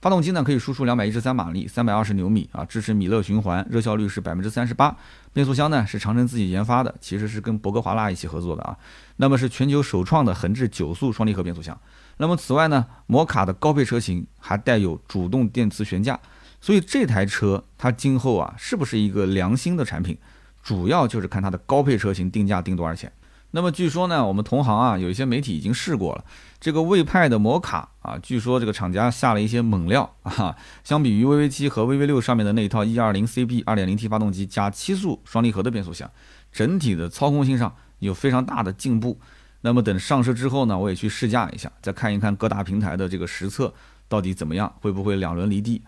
[0.00, 4.94] 发动机呢可以输出两百一十三马力，三百二十牛米啊，支持米勒循环，热效率是百分之三十八。
[5.33, 8.77] 变速箱呢是长城自己研发的，其实是跟博格华纳一起合作的啊。
[9.16, 11.79] 那么是全球首创的横置九速双离合变速箱。
[12.18, 16.20] 那么此外呢，摩卡的高配车型还带有主动电磁悬架，
[16.61, 20.18] 所以这台车它今后啊是不是一个良心的产品，
[20.62, 23.11] 主要就是看它的高配车型定价定多少钱。
[23.54, 26.24] 那么据说呢，我们同行啊有一些媒体已经试过了
[26.58, 36.10] 这个魏派的摩卡啊，据说这个厂家下了一些猛料啊，相比于 VV 七和 VV 六上面的那一套 1.20CB 2.0T 发动机加七速双离合的变速箱，
[36.50, 39.20] 整体的操控性上有非常大的进步。
[39.60, 43.72] 那么等上市之后呢，我也去试驾一下，再看一看各大平台的这个实测。
[44.06, 44.72] 到底怎么样？
[44.80, 45.80] 会不会两轮离地？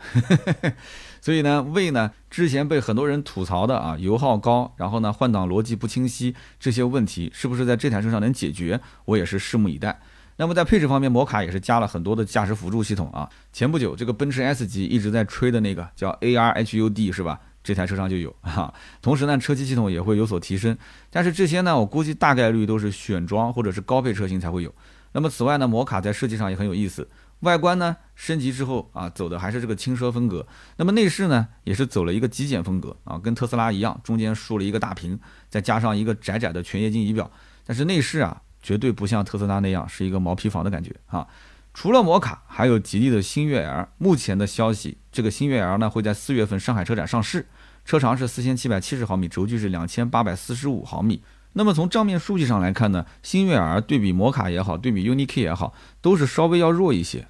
[1.27, 8.81] 所以呢，为呢之前被很多人吐槽的啊，油耗高，然后呢换挡逻辑不清晰这些问题，是不是在这台车上能解决？
[9.07, 10.01] 我也是拭目以待。
[10.37, 13.29] 那么在配置方面，摩卡也是加了很多的驾驶辅助系统啊。
[13.53, 17.41] 前不久这个奔驰 S 级一直在吹的那个叫 ARHUD 是吧？
[17.65, 18.73] 这台车上就有啊。
[19.03, 20.79] 同时呢，车机系统也会有所提升。
[21.11, 24.73] 但是这些呢，我估计大概率都是选装或者是高配车型才会有。
[25.11, 27.09] 那么此外呢，摩卡在设计上也很有意思。
[27.40, 30.46] 外观呢升级之后啊，走的还是这个轻奢风格。
[30.77, 35.18] 那么内饰呢，也是走了一个极简风格啊，跟特斯拉一样，中间竖了一个大屏，
[35.51, 37.31] 再加上一个窄窄的全液晶仪表。
[37.64, 41.27] 但是内饰啊，绝对不像特斯拉那样是一个毛坯房的感觉啊。
[41.75, 43.87] 除了摩卡，还有吉利的星越 L。
[43.99, 47.46] 目前的消息，这个星越 L 呢会在四月份上海车展上市，
[47.85, 51.22] 车长是四千七百七十毫米，轴距是两千八百四十五毫米。
[51.59, 57.27] 那么从账面数据上来看呢，星越 L 对比摩卡也好，对比 UNI-K 也好，都是稍微要弱一些。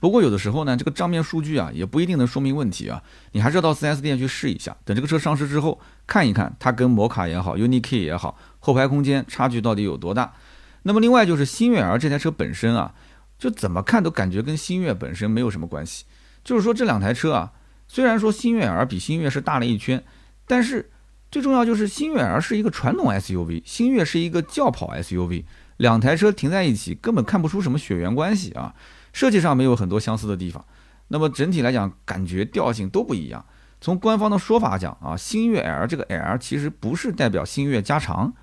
[0.00, 3.00] 不过有的时候呢，这个账面数据啊，也不一定能说明问题啊。
[3.30, 10.34] 你还是要到 4S 店去试一下，等这个车上市之后，看一看它跟摩卡也好，UNI-K 也好，后排空间差距到底有多大。
[10.82, 12.92] 那么另外就是星越 L 这台车本身啊，
[13.38, 16.04] 就怎么看都感觉跟星越本身没有什么关系。
[16.42, 17.52] 就是说这两台车啊，
[17.86, 20.02] 虽然说星越 L 比星越是大了一圈，
[20.48, 20.90] 但是
[21.30, 25.44] 最重要就是星越 L 是一个传统 SUV，星越是一个轿跑 SUV，
[25.76, 28.74] 两台车停在一起根本看不出什么血缘关系啊。
[29.12, 30.64] 设计上没有很多相似的地方，
[31.08, 33.44] 那么整体来讲，感觉调性都不一样。
[33.80, 38.34] 从官方的说法讲啊，星越 L 这个 L 其实不是代表星越加长，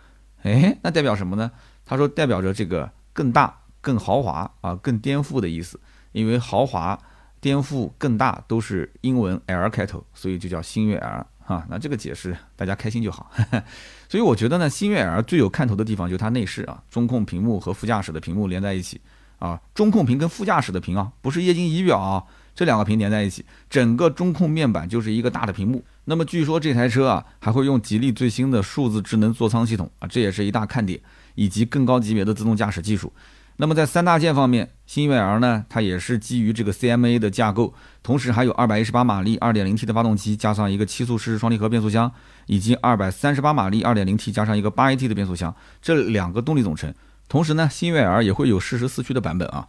[0.44, 1.52] 哎，那代表什么呢？
[1.86, 5.80] 他说代表着这个更大、更豪华啊、更颠覆的意思。
[6.12, 6.98] 因为豪华、
[7.42, 11.66] 颠覆、更大都是英文 L 开头，所以就叫星越 L 啊。
[11.70, 13.32] 那这个解释大家开心就好。
[14.10, 19.02] 所以我觉得呢，星越 L 最有看头的地方就是它内饰啊，中控屏幕和副驾驶的屏幕连在一起
[19.40, 22.24] 啊，中控屏跟副驾驶的屏啊，不是液晶仪表啊。
[22.56, 25.84] 这两个屏连在一起，整个中控面板就是一个大的屏幕。
[26.06, 30.98] 那么据说这台车啊还会用吉利最新的数字智能座舱系统啊，这也是一大看点，
[31.34, 33.12] 以及更高级别的自动驾驶技术。
[33.58, 42.12] 那么在三大件方面，新越 L 呢，它也是基于这个 CMA 的架构，同时还有二百一十八马力 2.0T 的发动机，加上一个七速湿式双离合变速箱，
[42.48, 46.94] 以及二百三十八马力 2.0T 加上一个八 AT 的变速箱，这两个动力总成。
[47.30, 49.68] 同时呢，新越 L 也会有适时四驱的版本啊。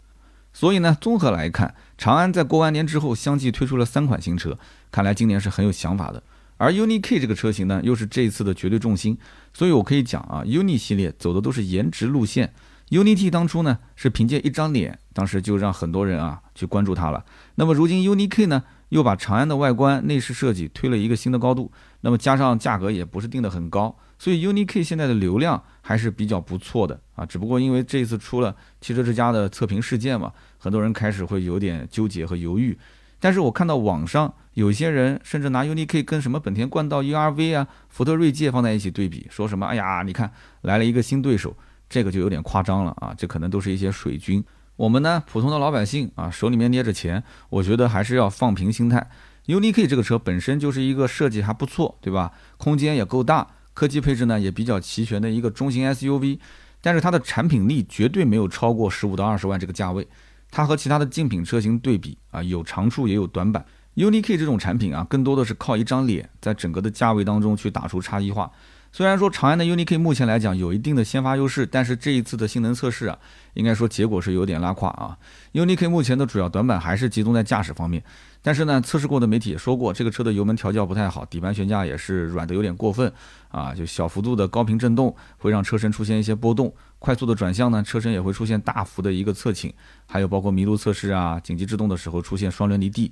[0.51, 4.59] 所以呢，综合来看，长安在过完年之后相继推出了三款新车，
[4.91, 6.21] 看来今年是很有想法的。
[6.57, 9.17] 而 UNI K 这个车型呢，又是这一次的绝对重心。
[9.53, 12.51] 所以我可以讲啊，UNI 系列走的都是颜值路线。
[12.89, 17.25] UNI T 当初呢是凭借一张脸，当时就让很多人啊去关注它了。
[17.55, 21.69] 那么如今 UNI K 呢，又把长安的外观内饰设计推了一个新的高度，
[22.01, 23.93] 那么加上价格也不是定的很高。
[24.17, 32.77] 所以 UNI K 现在的流量还是比较不错的啊，只不过因为这次出了汽车之家的测评事件嘛，很多人开始会有点纠结和犹豫。
[33.19, 41.55] 但是我看到网上有些人甚至拿 UNI K 跟什么本田冠道 URV 啊、福特锐界放在一起对比，说什么哎呀，你看来了一个新对手，
[41.89, 44.43] 这个就有点夸张了啊，这可能都是一些水军。
[44.75, 49.09] 我们呢，普通的老百姓啊，手里面捏着钱，我觉得还是要放平心态。
[49.47, 52.33] UNI K 这个车本身就是一个设计还不错，对吧？
[52.57, 53.47] 空间也够大。
[53.73, 56.39] 科技配置呢也比较齐全的一个中型 SUV，
[56.81, 60.07] 但是它的产品力绝对没有超过十五到二十万这个价位。
[60.51, 63.65] 它和其他的竞品车型对比啊，有长处也有短板。
[63.95, 68.51] UNI-K 这种产品啊，更多的是靠一张脸，在整个的价位当中去打出差异化。
[68.91, 73.17] 虽然说长安的 UNI-K 目前来讲有一定的先发优势，但是这一次的性能测试啊，
[73.53, 75.17] 应该说结果是有点拉胯啊。
[75.53, 78.03] UNI-K 目前的主要短板还是集中在驾驶方面。
[78.41, 83.11] 但是呢，测试过的媒体也说过，这个车的油门调教不太好，底盘悬架也是软的有点过分
[83.49, 89.73] 啊，就小幅度的高频震动会让车身出现一些波动，快速的转向呢，车身也会出现大幅的一个侧倾，
[90.05, 93.11] 还有包括麋鹿测试啊，紧急制动的时候出现双轮离地，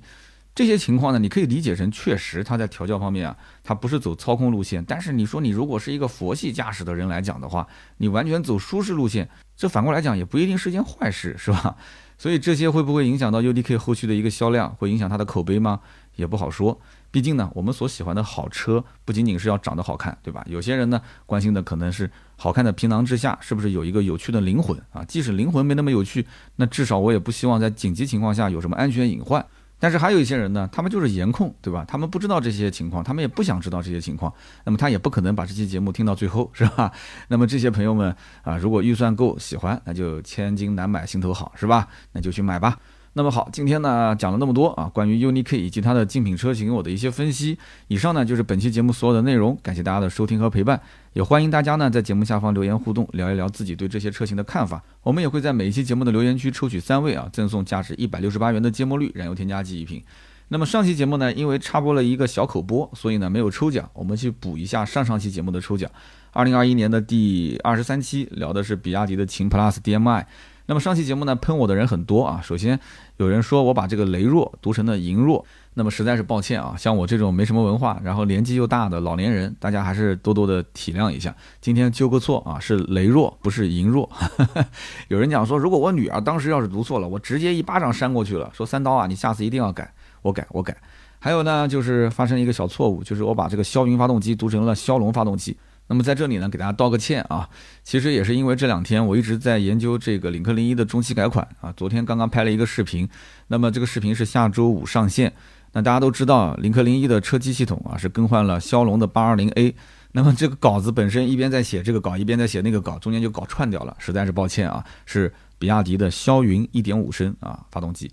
[0.56, 7.66] 这些情况呢，你可以理解成确实它在调教方面啊，它不是走操控路线，但是你说你如果是一个佛系驾驶的人来讲的话，
[7.98, 11.76] 你完全走舒适路线，这反过来讲也不一定是件坏事，是吧？
[12.16, 14.74] 所以这些会不会影响到 UDK 后续的一个销量？
[14.76, 15.80] 会影响它的口碑吗？
[16.14, 16.80] 也不好说。
[17.10, 20.42] 毕竟呢，我们所喜欢的好车不仅仅是要长得好看，对吧？
[20.48, 25.04] 有些人呢关心的可能是好看的皮囊之下是不是有一个有趣的灵魂啊？
[25.04, 29.44] 即使灵魂没那么有趣，那至少我也不希望在紧急情况下有什么安全隐患。
[29.78, 31.84] 但是还有一些人呢，他们就是颜控，对吧？
[31.86, 34.32] 他们不知道这些情况，他们也不想知道这些情况，
[34.64, 36.90] 那么他也不可能把这期节目听到最后， 是吧？
[37.28, 41.88] 那么这些朋友们啊，如果预算够，喜欢，那就千金难买心头好，是吧？
[42.12, 42.78] 那就去买吧。
[43.18, 47.56] 那么好，今天呢讲了那么多啊，关于 UNI-K 以及它的竞品车型，我的一些分析。
[47.88, 50.78] 以上呢就是本期节目所有的内容，感谢大家的收听和陪伴，
[51.14, 54.84] 也欢迎大家呢在节目下方留言互动，聊一聊自己对这些车型的看法。
[55.02, 60.02] 我们也会在每一期节目的留言区抽取三位啊，赠送价值一百六十八元的芥末绿燃油添加剂一瓶。
[60.48, 65.90] 那么上期节目呢，因为插播了一个小口播，所以呢没有抽奖，我们去补一下上上期节目的抽奖。
[66.32, 70.26] 二零二一年的第二十三期聊的是比亚迪的秦 PLUS DM-i。
[70.68, 72.40] 那么上期节目呢，喷我的人很多啊。
[72.42, 72.78] 首先
[73.18, 76.74] 有人说我把这个雷弱读成了羸弱，那么实在是抱歉啊。
[76.76, 81.34] 像我这种没什么文化，然后年纪又大的老年人，大家还是多多的体谅一下。
[81.60, 84.10] 今天纠个错啊，是雷弱，不是羸弱。
[85.08, 88.50] 有人讲说，如果我女儿当时要是读错了，我直接一巴掌扇过去了。
[88.52, 90.76] 说三刀啊，你下次一定要改，我改，我改。
[91.18, 95.56] 还有呢，就是发生一个小错误，就是我把这个霄云发动机读成了骁龙发动机。
[95.88, 97.48] 那么在这里呢，给大家道个歉啊。
[97.82, 101.72] 其实也是因为这两天我一直在研究这个领克零一的中期改款啊。
[101.76, 103.08] 昨天刚刚拍了一个视频，
[103.48, 105.32] 那么这个视频是下周五上线。
[105.72, 109.74] 那大家都知道，领克零一的车机系统啊是更换了骁龙的八二零 A。
[110.12, 114.82] 那么这个稿子本身一边在写这个稿，一边在写那个稿，中间就搞串掉了，实在是抱歉啊。
[115.04, 118.10] 是比亚迪的霄云一点五升啊发动机。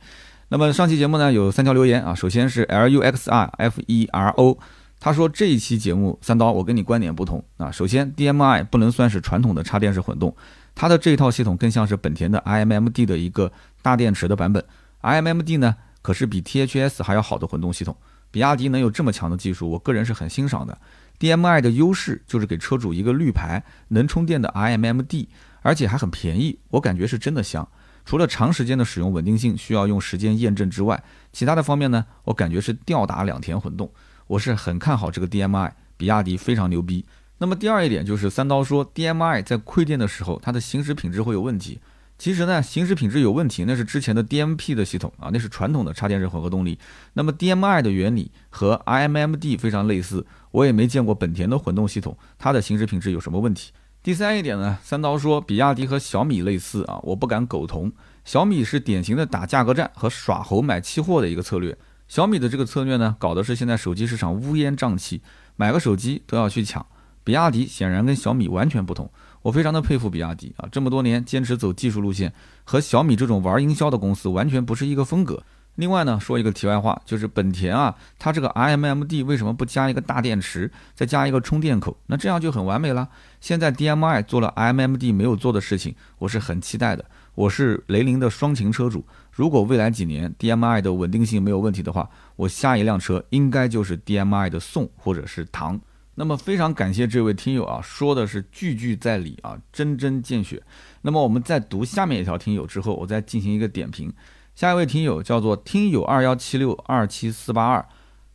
[0.49, 4.59] 那么上期节目呢有三条留言啊，首先是 L U X R F E R O。
[5.03, 7.69] 他说这一期节目三刀，我跟你观点不同啊。
[7.69, 10.33] 首先，DMI 不能算是传统的插电式混动，
[10.73, 13.51] 它的这一套系统更像是本田的 iMMD 的一个
[13.81, 14.63] 大电池的版本。
[15.01, 17.93] iMMD 呢，可是比 THS 还要好的混动系统。
[18.31, 20.77] 比亚迪能有这么强的技术，我个人是很欣赏的。
[21.19, 25.27] DMI 的优势就是给车主一个绿牌，能充电的 iMMD，
[25.63, 27.67] 而且还很便宜，我感觉是真的香。
[28.05, 33.91] 除了长时间的使用稳定性需要用时间验证之外，其他的方面呢，我感觉是吊打两田混动。
[34.27, 37.05] 我是很看好这个 DMI，比亚迪非常牛逼。
[37.39, 41.79] 那么第二一点就是三刀说 DMI 在亏电的时候，它的行驶品质会有问题。
[42.17, 46.79] 其实呢，行驶品质有问题，那是之前的 DMP 的系统啊，那是传统的插电式混合动力。
[47.13, 53.71] 那么 DMI 的原理和 IMMD 非常类似，我也没见过本田的混动系统，它的行驶品质有什么问题。
[54.01, 57.91] 第三一点呢，三刀说比亚迪和小米类似啊，我不敢苟同。
[58.23, 61.77] 小米是典型的打价格战和耍猴买期货的一个策略。
[62.13, 65.19] 小米的这个策略呢，搞的是现在手机市场乌烟瘴气，
[65.55, 66.85] 买个手机都要去抢。
[67.23, 69.09] 比亚迪显然跟小米完全不同。
[69.41, 72.31] 我非常的佩服比亚迪啊，这么多年坚持走技术路线，
[72.63, 75.41] 和小米这种玩营销的公司完全不是一个风格。
[75.75, 81.97] 另外呢，说一个题外话，就是本田啊，它这个 IMMD 为什么不加一个大电池，再加一个充电口？
[82.07, 83.09] 那这样就很完美了。
[83.41, 87.03] 现在 DMI 做了 IMMD 没有做的事情，我是很期待的。
[87.33, 95.81] 我是雷凌的双擎车主，如果未来几年 DMI 的稳定性没有问题的话，我下一辆车应该就是 DMI 的宋或者是唐。
[96.13, 100.61] 那么非常感谢这位听友啊，说的是句句在理啊，针针见血。
[101.01, 104.13] 那么我们在读下面一条听友之后，我再进行一个点评。
[104.55, 107.83] 下一位听友叫做听友二幺七六二七四八二，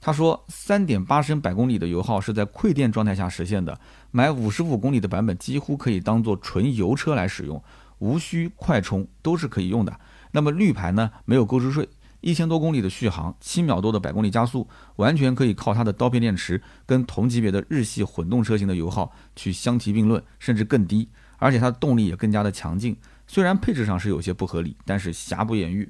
[0.00, 3.78] 他说三点八升百公里的油耗是在馈电状态下实现的，
[4.10, 7.62] 买五十五公里的版本几乎可以当做纯油车来使用，
[8.00, 10.00] 无需快充都是可以用的。
[10.32, 11.88] 那么绿牌呢，没有购置税。
[12.20, 14.66] 一千多公里的续航，七秒多的百公里加速，
[14.96, 21.08] 完全可以靠它的刀片电池跟同级别的日系混动车型的油耗去相提并论，甚至更低。
[21.36, 22.96] 而且它的动力也更加的强劲。
[23.28, 25.88] 虽然配置上是有些不合理，但是瑕不掩瑜。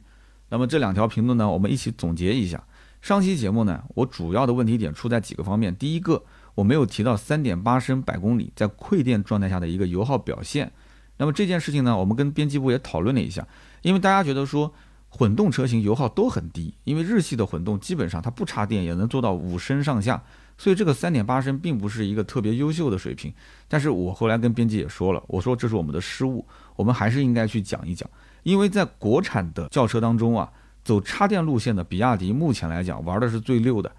[0.49, 2.63] 那么这两条评论呢，我们一起总结一下。
[3.01, 5.75] 上期节目呢，我主要的问题点出在几个方面。
[5.77, 6.23] 第一个，
[6.55, 10.71] 我没有提到三点八升百公里在馈电状态下的一个油耗表现。
[11.17, 13.47] 那么这件事情呢，我们跟编辑部也讨论了一下，
[13.83, 14.73] 因为大家觉得说。
[15.11, 20.23] 混动车型油耗都很低，因为日系的混动基本上它不插电也能做到五升上下，
[20.59, 23.33] 所以这个三点八升并不是一个特别优秀的水平。
[23.69, 26.45] 但是我后来跟编辑也说了，我说这是我们的失误，
[26.77, 28.11] 我们还是应该去讲一讲，
[28.43, 30.51] 因为在国产的轿车当中啊，
[30.85, 33.91] 走插电路线的比亚迪目前来讲玩的是最溜的。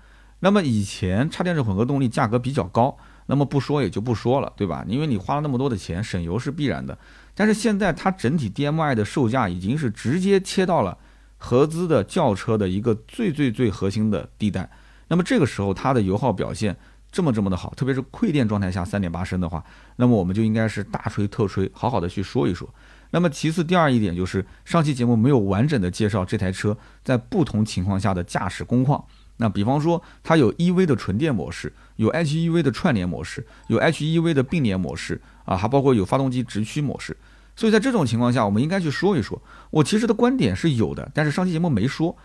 [0.42, 4.86] 那么以前插电式混合动力价格比较高，那么不说也就不说了，对吧？
[4.88, 6.98] 因为你花了那么多的钱，省油是必然的。
[7.36, 10.98] 但是现在它整体 DMI 的售价已经是直接切到了
[11.38, 14.70] 合资的轿车的一个最最最核心的地带。
[15.10, 16.76] 那么这个时候它的油耗表现
[17.12, 19.62] 这么这么的好，特别是馈电状态下三点八升的话，
[19.98, 22.70] 那么我们就应该是大吹特吹，好好的去说一说。
[23.12, 29.04] 那么其次第二一点就是上期节目没有完整的介绍这台车在不同情况下的驾驶工况。
[29.38, 37.18] 那比方说它有 EV 的纯电模式，有 HEV 的串联模式，有 HEV 的并联模式啊，还包括有发动机直驱模式。
[37.56, 39.42] 所以在这种情况下，我们应该去说一说。
[39.72, 42.16] 我其实的观点是有的，但是上期节目没说。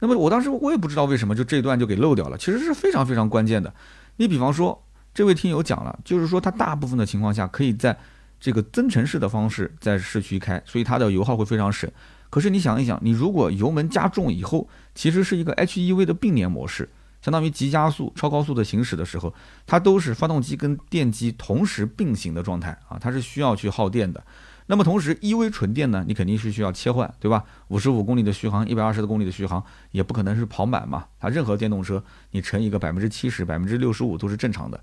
[0.00, 3.72] 那么我当时我也不知道为什么就这一段就给漏掉了，其实是非常非常关键的。
[4.16, 4.82] 你比方说，
[5.14, 7.96] 这位听友讲了，就是说他大部分的情况下可以在
[8.40, 11.90] 这个增程式的方式在市区开，所以它的油耗会非常省。
[12.30, 16.88] 可是你想一想，你如果油门加重以后，其实是一个 HEV 的并联模式，
[17.20, 19.34] 相当于急加速、超高速的行驶的时候，
[19.66, 24.22] 它都是发动机跟电机同时并行的状态啊，它是需要去耗电的。
[24.70, 27.44] 那么同时，EV 纯电呢，你肯定是需要切换，对吧？
[27.66, 29.60] 五十五公里的续航，一百二十多公里的续航，
[29.90, 31.06] 也不可能是跑满嘛。
[31.18, 32.00] 它任何电动车，
[32.30, 34.80] 你乘一个百分之七十、百分之六十五都是正常的。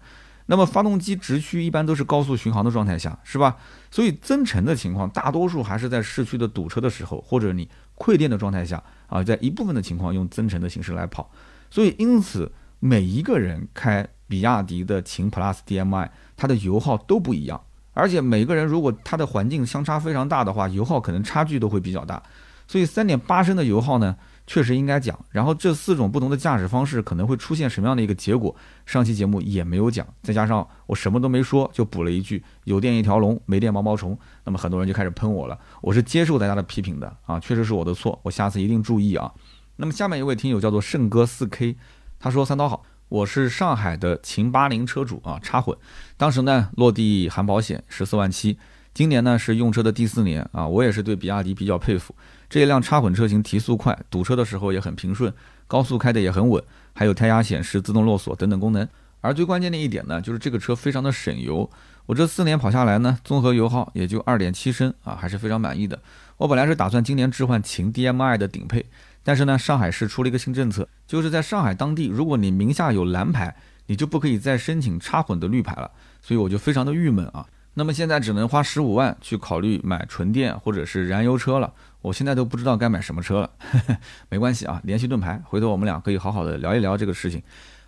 [0.48, 3.56] 那么发动机直驱一般都是高速巡航的状态下，是吧？
[3.90, 11.32] 所以增程的情况，大多数还是在市区的堵车的时候，或者你馈电的状态下啊，在一部分的情况用增程的形式来跑。
[11.72, 17.62] 所以因此，每一个人开比亚迪的秦 PLUS DM-i，它的油耗都不一样。
[17.98, 22.22] 而且每个人如果他的环境相差非常大的话，油耗可能差距都会比较大。
[22.68, 25.18] 所以三点八升的油耗呢，确实应该讲。
[25.32, 30.06] 然后这四种不同的驾驶方式可能会出现什么样的一个结果，上期节目也没有讲。
[30.22, 34.16] 再加上我什么都没说，就补了一句有电一条龙，没电毛毛虫。
[34.44, 35.58] 那么很多人就开始喷我了。
[35.82, 39.32] 我是接受大家的批评的啊，确实是我的错，我下次一定注意啊。
[39.78, 41.78] 那么下面一位听友叫做圣哥四 K，
[42.20, 42.84] 他说三刀好。
[43.10, 45.78] 我是上海的秦八零车主啊，插混，
[46.18, 48.58] 当时呢落地含保险十四万七，
[48.94, 52.14] 今年呢是用车的第四年啊，我也是对比亚迪比较佩服，
[52.50, 55.34] 这一辆插混车型提速快，堵车的时候也很平顺，
[55.68, 56.62] 高速开的也很稳，
[56.94, 58.86] 还有胎压显示、自动落锁等等功能，
[59.22, 61.70] 而最关键的一点呢，就是这个车非常的省油，
[62.08, 65.98] 我这四年跑下来呢，综合油耗也就二点七升啊，还是非常满意的。
[66.36, 68.86] 我本来是打算今年置换秦 DM-i 的顶配。
[69.28, 73.54] 但是呢，上海市出了一个新政策，就是在上海当地，如果你名下有蓝牌，
[73.88, 75.92] 你就不可以再申请插混的绿牌了。
[76.22, 77.46] 所以我就非常的郁闷啊。
[77.74, 81.74] 那么现在只能花十五万去考虑买纯电或者是燃油车了。
[82.02, 83.50] 我现在都不知道该买什么车了。
[84.32, 87.44] 没关系啊，联系盾牌，回头我们俩可以好好的聊一聊这个事情。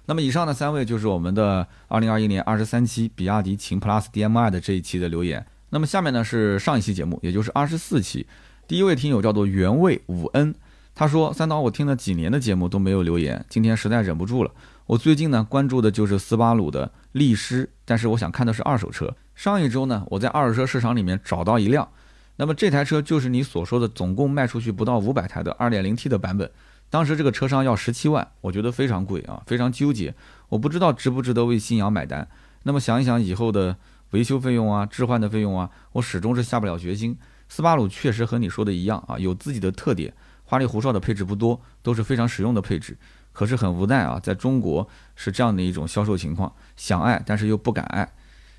[0.08, 5.46] 那么以上的三位就是我们的二零二一年二十三期比亚迪秦 PLUS DM-i 的这一期的留言。
[5.70, 8.28] 那么下面呢是上一期节目，也就是二十四期，
[8.68, 10.54] 第一位听友叫做原味五 n，
[10.94, 14.52] 他说三刀我听了几年的节目都没有留言，今天实在忍不住了。
[14.86, 19.16] 我最近呢关注的就是斯巴鲁的力狮，但是我想看的是二手车。
[19.36, 21.88] 上一周呢，我在二手车市场里面找到一辆，
[22.36, 26.52] 那么这台车就是你所说的总共卖出去不到五百台的 2.0T 的版本。
[26.90, 30.14] 当时这个车商要十七万，我觉得非常贵啊，非常纠结，
[30.50, 32.28] 我不知道值不值得为信仰买单。
[32.64, 33.78] 那么想一想以后的
[34.10, 37.16] 维修费用啊、置换的费用啊，我始终是下不了决心。
[37.48, 40.14] 斯巴鲁确实和你说的一样啊，有自己的特点，
[40.50, 42.98] 花里胡哨的配置不多，都是非常实用的配置。
[43.32, 48.12] 可是很无奈啊，在中国是这样的一种销售情况，想爱但是又不敢爱。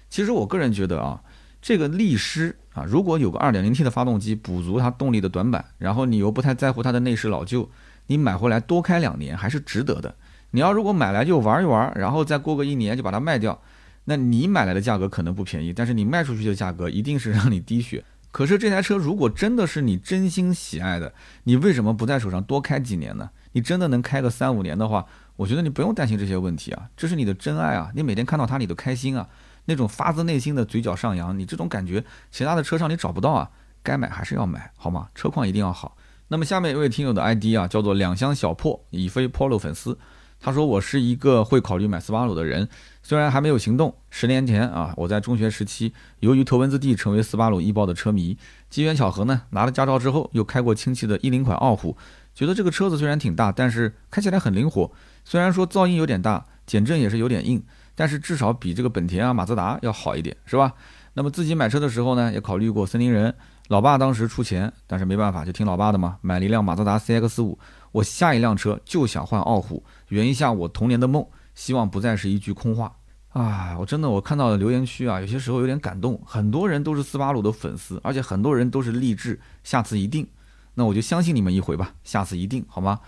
[0.08, 1.20] 其实我个人觉得啊，
[1.60, 7.68] 这个力狮啊，如果有个 2.0T 的发动机补足它动力的短板，然后你又不太在乎它的内饰老旧，
[8.06, 10.14] 你买回来多开两年还是值得的。
[10.52, 13.60] 你要如果买来就玩一玩，然后再过个一年就把它卖掉，
[14.04, 18.04] 那你买来的价格可能不便宜，但是你卖出去的价格一定是让你滴血。
[18.32, 21.12] 可是这台车如果真的是你真心喜爱的，
[21.44, 23.30] 你为什么不在手上多开几年呢？
[23.52, 25.04] 你真的能开个三五年的话，
[25.34, 29.28] 我觉得你不用担心这些问题啊，这是你的真爱啊，你每天看到它你都开心啊，
[29.64, 33.50] 那种发自内心的嘴角上扬，你这种感觉其他的车上你找不到啊，
[33.82, 35.08] 该买还是要买，好吗？
[35.14, 35.96] 车况一定要好。
[36.28, 39.98] 那么下面一位听友的 ID 啊，叫做两厢小破，已非 Polo 粉丝，
[40.40, 42.66] 他说我是一个会考虑买斯巴鲁的人，
[43.02, 43.94] 虽然还没有行动。
[44.08, 48.38] 十年前啊，我在中学时期，由于头文字 D 成为斯巴鲁一爆的车迷，
[48.70, 51.96] 机缘巧合呢，拿了驾照之后，又开过亲戚的一零款傲虎。
[52.34, 54.90] 觉得这个车子虽然挺大，但是开起来很灵活。
[55.24, 57.62] 虽然说噪音有点大，减震也是有点硬，
[57.94, 60.72] 但是至少比这个本田啊、马自达要好一点，是吧？
[61.14, 63.34] 那么自己买车的时候呢，也考虑过森林人。
[63.68, 67.56] 老爸当时出钱，但是没办法，就听老爸的嘛，买了一辆马自达 CX-5。
[67.92, 72.94] 我下一辆车就想换傲虎，圆一下我童年的梦，希望不再是一句空话
[73.30, 73.76] 啊！
[73.78, 80.26] 我真的，我看到留言区啊，有些时候有点感动，很多人都是斯巴鲁的粉丝，而且很多人都是励志，下次一定。
[80.74, 83.00] 那我就相信你们一回吧，下次一定好吗？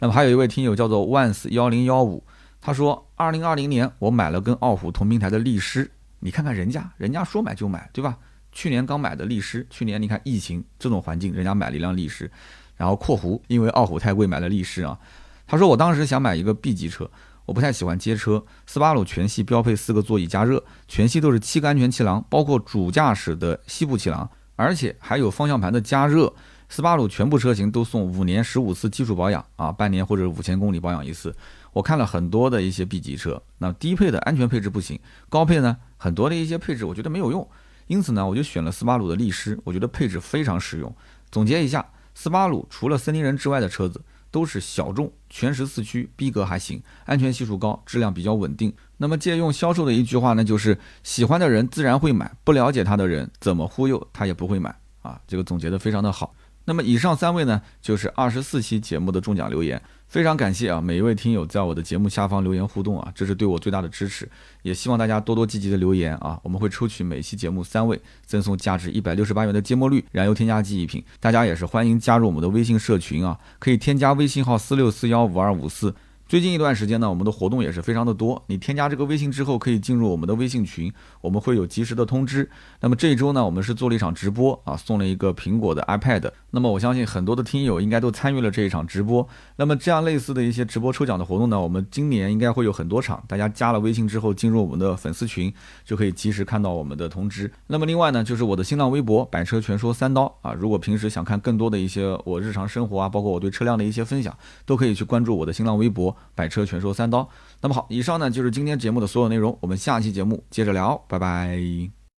[0.00, 2.24] 那么还有一位听友叫做万斯幺零幺五，
[2.60, 8.16] 他说，二零二零年我买了跟傲虎同平台的力狮，你看看人家，人家说买就买，对吧？
[8.50, 12.30] 去年刚买的力狮，去年你看疫情这种环境，人家买了一辆力狮，
[12.78, 14.98] 然后括弧因为傲虎太贵买了力狮啊。
[15.46, 17.10] 他说我当时想买一个 B 级车，
[17.44, 26.32] 我不太喜欢街车，斯巴鲁全系标配四个座椅加热，全系都是七个安全气囊，包括主驾驶的膝部气囊，而且还有方向盘的加热。
[26.70, 31.34] 斯巴鲁全部车型都送五年十五次基础保养啊，半年或者五千公里保养一次。
[31.72, 35.00] 我看了很多的一些 B 级车，那低配的安全配置不行，
[35.30, 37.48] 高配呢很多的一些配置我觉得没有用，
[37.86, 40.94] 因此呢我就选了斯巴鲁的力狮，我觉得配置非常实用。
[41.30, 41.86] 总结一下，
[42.20, 48.74] 斯巴鲁除了森林人之外的车子都是小众，全时四驱，逼格还行，安全系数高，质量比较稳定。
[48.96, 55.20] 那么借用销售的一句话呢，就是喜欢的人自然会买，不了解他的人怎么忽悠他也不会买啊。
[55.28, 56.34] 这个总结的非常的好。
[56.68, 64.28] 那么以上三位呢，就是二十四期节目的中奖留言，非常感谢啊，每一位听友在我的节目下方留言互动啊，这是对我最大的支持，
[64.60, 75.94] 也希望大家多多积极的留言啊，我们会抽取每期节目三位，赠送价值一百六十八元的芥末绿燃油添加剂一瓶，大家也是欢迎加入我们的微信社群啊，可以添加微信号四六四幺五二五四。
[76.28, 78.44] 最近一段时间呢，我们的活动也是非常的多。
[78.48, 82.48] 你添加这个微信之后，可以进入我们的微信群，我们会有及时的通知。
[82.80, 86.30] 那么这一周呢，我们是做了一场直播啊，送了一个苹果的 iPad。
[86.50, 89.26] 那么我相信很多的听友应该都参与了这一场直播。
[89.56, 93.22] 那么这样类似的一些直播抽奖的活动呢，我们今年应该会有很多场。
[93.28, 95.52] 大家加了微信之后，进入我们的粉丝群，
[95.84, 97.50] 就可以及时看到我们的通知。
[97.66, 106.16] 那么另外呢，就是我的新浪微博“百车全说三刀”啊，如果平时想看更多的一些我日常生活啊，包括我对车辆的一些分享，都可以去关注我的新浪微博。
[106.34, 107.28] 百车全说三刀，
[107.60, 111.97] 那么好，以上呢就是今天节目的所有内容，我们下期节目接着聊，拜拜。